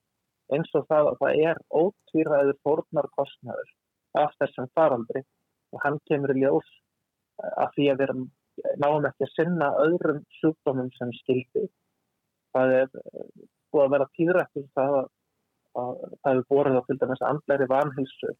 eins 0.52 0.72
og 0.78 0.86
það 0.90 1.10
að 1.10 1.20
það 1.22 1.40
er 1.50 1.62
ótvíraður 1.80 2.58
fórnarkostnaður 2.66 3.72
af 4.22 4.34
þessum 4.40 4.68
faraldri 4.78 5.22
og 5.74 5.82
hann 5.84 5.98
kemur 6.08 6.34
í 6.36 6.42
ljós 6.42 6.68
að 7.42 7.72
því 7.76 7.88
að 7.92 7.98
við 8.00 8.06
erum 8.06 8.26
náum 8.80 9.08
ekki 9.08 9.26
að 9.26 9.34
sinna 9.34 9.68
öðrum 9.82 10.22
sjúkdómum 10.38 10.88
sem 10.96 11.12
skildi. 11.20 11.66
Það 12.56 12.74
er 12.78 12.88
eh, 13.02 13.26
búið 13.72 13.84
að 13.84 13.94
vera 13.96 14.08
tíðrættur 14.16 14.68
það 14.78 14.96
að, 15.00 15.10
að 15.82 15.92
það 16.22 16.30
hefur 16.32 16.46
borðið 16.52 16.78
á 16.80 16.86
til 16.86 16.98
dæmis 17.02 17.24
andleiri 17.30 17.68
vanhilsu 17.72 18.34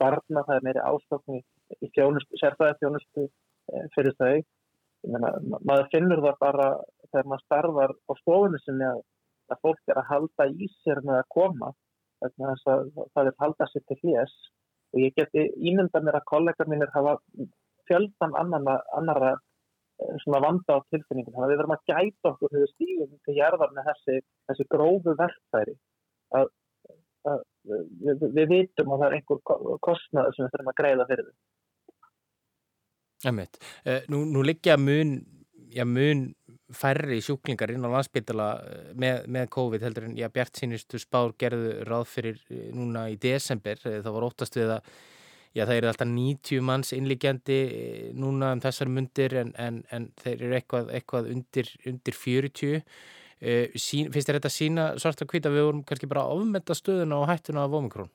barna, 0.00 0.44
það 0.46 0.58
er 0.58 0.66
meiri 0.66 0.84
ástofni 0.84 1.40
í 1.80 1.90
þjónustu, 1.94 2.40
sérfæði 2.40 2.78
þjónustu 2.82 3.24
eh, 3.26 3.86
fyrir 3.94 4.16
þau. 4.20 4.36
Meina, 5.06 5.32
maður 5.62 5.90
finnur 5.92 6.22
það 6.24 6.38
bara 6.42 6.68
þegar 7.10 7.30
maður 7.30 7.44
starfar 7.44 7.94
á 7.94 8.12
stofunu 8.20 8.60
sinni 8.62 8.86
að, 8.88 9.02
að 9.52 9.62
fólk 9.62 9.92
er 9.92 10.00
að 10.00 10.10
halda 10.10 10.48
í 10.50 10.68
sér 10.82 11.02
með 11.06 11.20
að 11.20 11.28
koma 11.36 11.72
þannig 12.24 12.62
að 12.72 12.86
það 13.14 13.28
er 13.30 13.36
halda 13.42 13.68
sér 13.70 13.84
til 13.86 13.98
hljés 14.02 14.34
og 14.94 15.02
ég 15.02 15.16
geti 15.18 15.44
ímynda 15.68 16.00
mér 16.02 16.18
að 16.18 16.28
kollegar 16.30 16.70
mínir 16.70 16.92
hafa 16.94 17.16
fjöldan 17.86 18.36
annara, 18.40 18.78
annara 18.98 19.32
eh, 19.36 20.14
svona 20.24 20.42
vanda 20.44 20.78
á 20.78 20.86
tilfinningum. 20.90 21.34
Þannig 21.34 21.46
að 21.46 21.52
við 21.52 21.60
verðum 21.60 21.76
að 21.76 21.90
gæta 21.92 22.30
okkur 22.32 22.54
þegar 22.54 22.72
stíðum 22.72 23.18
til 23.26 23.36
jærðar 23.36 23.74
með 23.76 23.90
þessi, 23.90 24.16
þessi 24.50 24.68
grófu 24.74 25.16
verkfæri. 25.20 25.76
Að, 26.36 26.50
að, 27.32 27.44
við, 27.68 28.24
við 28.38 28.50
vitum 28.52 28.94
að 28.94 29.02
það 29.02 29.06
er 29.08 29.16
einhver 29.18 29.78
kostnaður 29.84 30.36
sem 30.36 30.46
við 30.46 30.54
þurfum 30.54 30.72
að 30.72 30.78
greiða 30.80 31.08
fyrir 31.10 31.28
þau. 31.28 31.36
Emitt. 33.26 33.60
Eh, 33.84 34.02
nú, 34.12 34.22
nú 34.28 34.44
liggja 34.44 34.76
mun, 34.78 35.16
já, 35.72 35.84
mun 35.88 36.28
færri 36.76 37.20
sjúklingar 37.24 37.72
inn 37.72 37.86
á 37.86 37.90
landsbytala 37.90 38.48
eh, 38.60 38.86
með, 38.98 39.26
með 39.32 39.50
COVID 39.56 39.86
heldur 39.86 40.08
en 40.08 40.16
já, 40.18 40.28
Bjart 40.32 40.60
sínistu 40.60 41.00
spár 41.02 41.34
gerðu 41.40 41.78
ráð 41.88 42.08
fyrir 42.12 42.40
núna 42.76 43.08
í 43.12 43.18
desember. 43.20 43.80
Það 43.82 44.14
var 44.18 44.28
óttast 44.30 44.58
við 44.58 44.78
að 44.78 44.96
Já, 45.56 45.62
það 45.64 45.78
eru 45.78 45.88
alltaf 45.88 46.08
90 46.10 46.64
manns 46.68 46.90
innlíkjandi 46.92 47.58
eh, 47.64 48.08
núna 48.12 48.50
um 48.52 48.60
þessar 48.60 48.90
mundir 48.92 49.32
en, 49.40 49.54
en, 49.56 49.78
en 49.94 50.10
þeir 50.20 50.42
eru 50.42 50.56
eitthvað, 50.58 50.90
eitthvað 50.98 51.30
undir, 51.32 51.70
undir 51.88 52.16
40. 52.16 52.82
Uh, 53.36 53.66
sín, 53.76 54.08
finnst 54.12 54.30
þér 54.30 54.38
þetta 54.38 54.52
sína 54.52 54.84
svart 55.00 55.20
að 55.20 55.32
hvita 55.34 55.52
við 55.52 55.66
vorum 55.66 55.82
kannski 55.84 56.08
bara 56.08 56.24
að 56.24 56.38
ofmynda 56.38 56.76
stöðuna 56.76 57.18
og 57.20 57.28
hættuna 57.28 57.66
af 57.66 57.74
Omikron? 57.76 58.12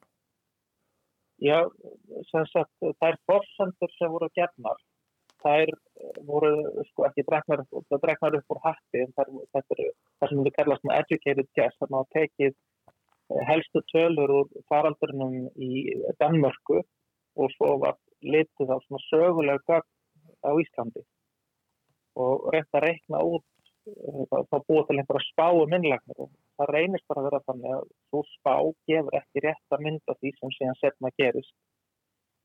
Já, 1.42 1.60
sem 2.30 2.46
sagt, 2.50 2.74
það 2.82 3.08
er 3.08 3.20
fórsendur 3.30 3.94
sem 3.98 4.12
voru 4.14 4.30
gefnar. 4.38 4.82
Það 5.42 5.64
er 5.64 5.72
voru 6.26 6.52
sko 6.92 7.06
ekki 7.08 7.26
dregnar, 7.28 7.64
dregnar 7.92 8.38
upp 8.38 8.54
úr 8.54 8.60
hætti 8.66 9.02
en 9.06 9.14
það 9.18 9.32
er 9.62 9.94
það 10.22 10.30
sem 10.32 10.44
við 10.46 10.56
kallast 10.58 10.86
með 10.86 11.00
educated 11.04 11.50
guess, 11.58 11.78
þannig 11.82 12.00
að 12.00 12.12
tekið 12.18 12.52
eh, 12.52 13.44
helstu 13.50 13.84
tölur 13.92 14.36
úr 14.40 14.52
faraldurinnum 14.70 15.50
í 15.58 15.86
Danmörku 16.22 16.82
og 16.82 17.56
svo 17.56 17.72
var 17.82 17.98
litið 18.22 18.74
á 18.74 18.78
svona 18.86 19.02
sögulega 19.08 19.66
gögn 19.70 19.90
á 20.46 20.52
Íslandi 20.62 21.06
og 22.22 22.50
reynt 22.54 22.78
að 22.78 22.86
reikna 22.86 23.24
út 23.24 23.46
eh, 23.46 23.61
þá 23.86 24.58
búið 24.68 24.84
til 24.88 24.98
einhverja 25.02 25.28
spá 25.28 25.48
um 25.58 25.76
innlagnir 25.78 26.24
og 26.24 26.32
það 26.60 26.74
reynist 26.76 27.08
bara 27.10 27.22
að 27.24 27.28
vera 27.30 27.44
þannig 27.50 27.76
að 27.78 27.86
svo 28.10 28.24
spá 28.30 28.56
gefur 28.90 29.18
ekki 29.20 29.44
rétt 29.46 29.76
að 29.76 29.86
mynda 29.88 30.18
því 30.18 30.34
sem 30.38 30.56
síðan 30.58 30.80
setna 30.82 31.14
gerist. 31.22 31.56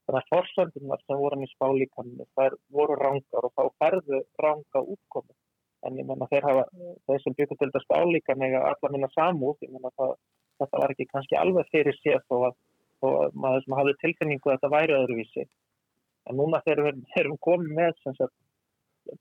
Þannig 0.07 0.23
að 0.23 0.31
fórsöndunar 0.33 1.03
sem 1.03 1.21
voru 1.21 1.43
í 1.43 1.51
spá 1.51 1.67
líkamni 1.75 2.29
þær 2.39 2.57
voru 2.79 2.97
rángar 3.01 3.49
og 3.49 3.53
þá 3.59 3.65
ferðu 3.83 4.23
ránga 4.45 4.85
útkomi 4.95 5.37
en 5.87 5.99
ég 6.01 6.07
menna 6.09 6.29
þeir 6.31 6.47
hafa 6.49 6.65
þeir 7.07 7.21
sem 7.23 7.37
byggur 7.37 7.59
til 7.59 7.69
þetta 7.69 7.85
spá 7.85 7.99
líkamni 8.07 8.53
allar 8.57 8.95
minna 8.95 9.11
samúð, 9.13 9.59
ég 9.67 9.75
menna 9.75 9.93
það 9.99 10.17
þetta 10.63 10.81
var 10.81 10.95
ekki 10.95 11.11
kannski 11.11 11.37
alveg 11.37 11.69
fyrir 11.75 11.99
sér 12.01 12.23
þó 12.31 12.39
að 12.49 12.57
og 13.05 13.35
maður 13.37 13.65
sem 13.65 13.77
hafði 13.77 13.95
tilfinningu 14.01 14.51
að 14.51 14.57
þetta 14.57 14.73
væri 14.73 14.97
öðruvísi. 14.97 15.45
En 16.27 16.39
núna 16.41 16.63
þegar 16.65 16.87
við 16.89 17.19
erum 17.21 17.39
komið 17.45 17.75
með 17.77 17.99
sagt, 18.05 18.35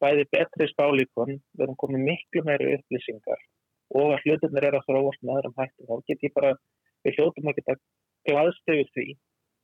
bæði 0.01 0.25
betri 0.33 0.67
spálíkon, 0.71 1.37
við 1.55 1.65
erum 1.65 1.77
komið 1.81 2.07
miklu 2.09 2.43
meiri 2.47 2.73
upplýsingar 2.77 3.43
og 3.95 4.15
að 4.15 4.25
hlutinir 4.25 4.67
er 4.67 4.77
að 4.79 4.87
þróast 4.87 5.21
með 5.21 5.39
öðrum 5.39 5.59
hættum, 5.59 5.87
þá 5.89 6.09
get 6.09 6.25
ég 6.25 6.33
bara, 6.35 6.55
við 7.05 7.19
hljóttum 7.19 7.51
að 7.51 7.59
geta 7.59 7.77
glaðstöðu 8.29 8.87
því 8.95 9.07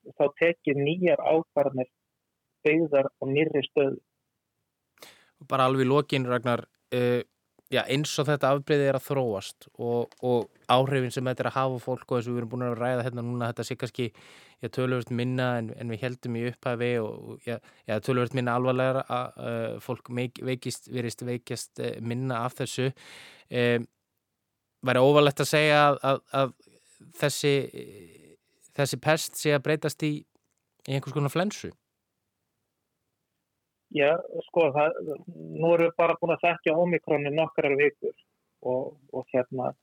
og 0.07 0.15
þá 0.17 0.25
tekið 0.41 0.81
nýjar 0.85 1.23
ákvarðanir 1.25 1.89
beigðar 2.65 3.09
og 3.19 3.31
nýri 3.33 3.63
stöðu. 3.65 3.99
Bara 5.49 5.65
alveg 5.69 5.89
lókin 5.89 6.27
Ragnar, 6.29 6.67
uh, 6.93 7.21
já, 7.71 7.81
eins 7.87 8.11
og 8.19 8.27
þetta 8.27 8.51
afbreyðið 8.51 8.89
er 8.89 8.97
að 8.97 9.05
þróast 9.07 9.67
og, 9.79 10.15
og 10.27 10.49
áhrifin 10.71 11.13
sem 11.13 11.27
þetta 11.27 11.45
er 11.45 11.49
að 11.51 11.57
hafa 11.57 11.81
fólk 11.83 12.05
og 12.11 12.17
eins 12.17 12.29
og 12.29 12.35
við 12.35 12.41
erum 12.41 12.51
búin 12.53 12.65
að 12.67 12.77
ræða 12.79 13.05
hérna 13.07 13.25
núna 13.25 13.51
þetta 13.51 13.67
sé 13.67 13.77
kannski 13.79 14.07
tölvöld 14.75 15.13
minna 15.17 15.47
en, 15.61 15.71
en 15.79 15.93
við 15.93 16.03
heldum 16.05 16.37
í 16.37 16.45
upphæfi 16.51 16.91
og 17.01 17.47
já, 17.47 17.57
já, 17.87 17.95
tölvöld 18.03 18.35
minna 18.37 18.57
alvarlega 18.59 19.05
að 19.07 19.41
uh, 19.41 19.79
fólk 19.81 20.11
veikist, 20.11 20.91
verist 20.93 21.25
veikjast 21.25 21.81
uh, 21.81 21.95
minna 22.05 22.43
af 22.45 22.59
þessu. 22.59 22.91
Um, 23.49 23.87
væri 24.85 25.01
óvalett 25.01 25.41
að 25.41 25.49
segja 25.49 25.81
að, 25.87 26.01
að, 26.11 26.21
að 26.41 26.53
þessi 27.21 27.55
þessi 28.77 28.99
pest 29.01 29.39
sé 29.39 29.55
að 29.55 29.63
breytast 29.65 30.03
í, 30.07 30.13
í 30.87 30.95
einhvers 30.95 31.15
konar 31.15 31.33
flensu 31.33 31.71
Já, 33.91 34.15
sko, 34.47 34.69
það, 34.71 34.99
nú 35.27 35.73
erum 35.75 35.89
við 35.89 35.95
bara 35.99 36.15
búin 36.19 36.31
að 36.35 36.45
þekkja 36.45 36.75
omikronin 36.79 37.35
nokkrar 37.35 37.73
vikur 37.79 38.13
og, 38.63 38.93
og 39.11 39.25
hérna 39.33 39.73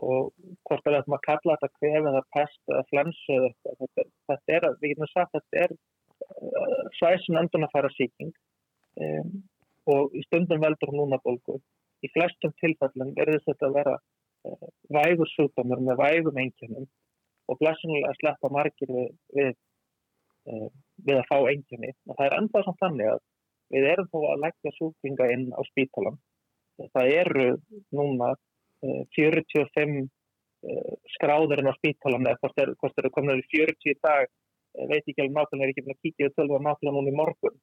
og 0.00 0.30
hvort 0.68 0.86
að 0.86 0.94
við 0.94 0.98
ætlum 1.00 1.16
að 1.16 1.24
kalla 1.26 1.56
þetta 1.60 1.78
kvef 1.78 2.06
eða 2.10 2.20
pest 2.36 2.72
eða 2.72 2.84
flensu 2.90 3.34
eða 3.36 3.50
þetta, 3.66 4.04
þetta 4.30 4.54
er, 4.56 4.66
við 4.80 4.92
getum 4.92 5.10
sagt 5.10 5.34
þetta 5.36 5.64
er 5.64 5.74
uh, 5.74 6.84
svæsin 6.98 7.40
öndun 7.40 7.66
að 7.66 7.74
fara 7.74 7.90
síking 7.96 8.30
um, 9.02 9.34
og 9.90 10.14
í 10.16 10.22
stundum 10.28 10.62
veldur 10.62 10.94
núna 10.94 11.18
bólgu. 11.24 11.58
Í 12.04 12.08
flestum 12.14 12.54
tilfellum 12.62 13.12
verður 13.18 13.42
þetta 13.48 13.68
að 13.68 13.76
vera 13.80 13.96
uh, 13.98 14.68
vægur 14.94 15.32
sjúkdómur 15.34 15.82
með 15.84 16.00
vægum 16.00 16.40
engjörnum 16.44 16.86
og 17.50 17.58
blessunulega 17.60 18.14
sleppa 18.20 18.52
margir 18.54 18.94
við, 18.94 19.10
við, 19.36 19.52
uh, 20.48 20.70
við 21.02 21.18
að 21.18 21.28
fá 21.28 21.36
engjörni 21.42 21.92
og 22.06 22.14
það 22.14 22.26
er 22.28 22.38
enda 22.38 22.64
samt 22.64 22.82
þannig 22.86 23.12
að 23.16 23.22
Við 23.70 23.86
erum 23.92 24.08
þó 24.10 24.18
að 24.32 24.44
leggja 24.44 24.72
súklinga 24.76 25.26
inn 25.34 25.48
á 25.54 25.60
spítalan. 25.68 26.18
Það 26.94 27.12
eru 27.22 27.48
núna 27.94 28.32
45 29.16 29.98
uh, 30.00 30.06
uh, 30.66 30.94
skráðurinn 31.16 31.70
á 31.70 31.74
spítalan 31.76 32.26
eða 32.26 32.40
hvort 32.40 32.62
eru 32.64 33.10
er 33.10 33.14
komin 33.14 33.42
í 33.42 33.48
40 33.52 33.98
dag, 34.00 34.30
uh, 34.30 34.86
veit 34.90 35.04
ekki 35.04 35.20
alveg 35.22 35.36
nákvæmlega, 35.36 35.66
er 35.66 35.74
ekki 35.74 35.84
með 35.86 35.96
að 35.96 36.06
kíkja 36.06 36.30
og 36.30 36.38
tölva 36.38 36.62
nákvæmlega 36.66 36.96
núna 36.96 37.12
í 37.12 37.18
morgun. 37.20 37.60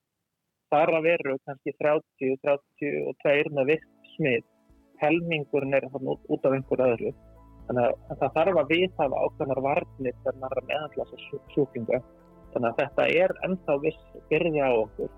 Þar 0.71 0.93
að 0.97 1.07
veru 1.07 1.37
kannski 1.47 1.73
30, 1.79 2.37
32 2.43 3.55
með 3.57 3.73
vitt 3.73 3.89
smið. 4.15 4.45
Helmingurinn 5.01 5.77
er 5.77 5.87
út, 5.93 6.21
út 6.27 6.47
af 6.47 6.55
einhver 6.55 6.83
öðru. 6.87 7.11
Þannig 7.67 7.83
að 7.87 8.21
það 8.21 8.35
þarf 8.37 8.61
að 8.61 8.71
viðhafa 8.73 9.23
ákveðnar 9.25 9.61
varnir 9.65 10.15
þegar 10.21 10.39
maður 10.41 10.71
er 10.77 10.95
þessu 10.97 11.39
súklinga. 11.55 11.99
Þannig 12.53 12.69
að 12.69 12.79
þetta 12.81 13.07
er 13.23 13.33
ennþá 13.47 13.75
viss 13.83 14.05
byrði 14.31 14.63
á 14.63 14.71
okkur. 14.71 15.11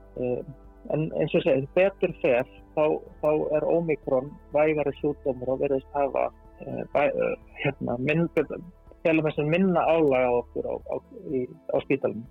En 0.94 1.10
eins 1.20 1.36
og 1.36 1.44
segir, 1.44 1.68
betur 1.76 2.13
fer 2.24 2.48
þá, 2.76 2.86
þá 3.22 3.32
er 3.58 3.68
ómikrón 3.68 4.32
vægari 4.56 4.94
sjúkdómur 5.00 5.54
og 5.54 5.63
verðist 5.63 5.89
hafa 5.96 6.30
eh, 6.63 6.84
bæ, 6.94 7.06
eh, 7.08 7.36
hérna, 7.63 7.98
minn, 8.00 8.28
minna 9.54 9.86
álaga 9.86 10.32
okkur 10.42 10.70
á, 10.72 10.76
á, 10.80 10.96
á 11.76 11.78
spítalunum 11.86 12.28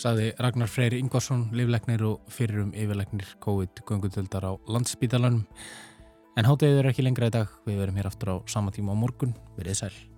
Saði 0.00 0.30
Ragnar 0.40 0.70
Freyri 0.72 0.96
Ingvarsson, 1.02 1.50
livlegnir 1.52 2.00
og 2.08 2.30
fyrirum 2.32 2.70
yfirlegnir 2.72 3.34
COVID-göngutöldar 3.44 4.46
á 4.48 4.52
landsspítalanum 4.64 5.44
en 6.38 6.48
hátegið 6.48 6.80
er 6.80 6.88
ekki 6.88 7.04
lengra 7.04 7.28
í 7.28 7.34
dag, 7.34 7.52
við 7.66 7.82
verum 7.82 8.00
hér 8.00 8.08
aftur 8.08 8.32
á 8.32 8.36
sama 8.48 8.72
tíma 8.72 8.96
á 8.96 9.02
morgun, 9.02 9.36
verið 9.58 9.82
sæl 9.82 10.09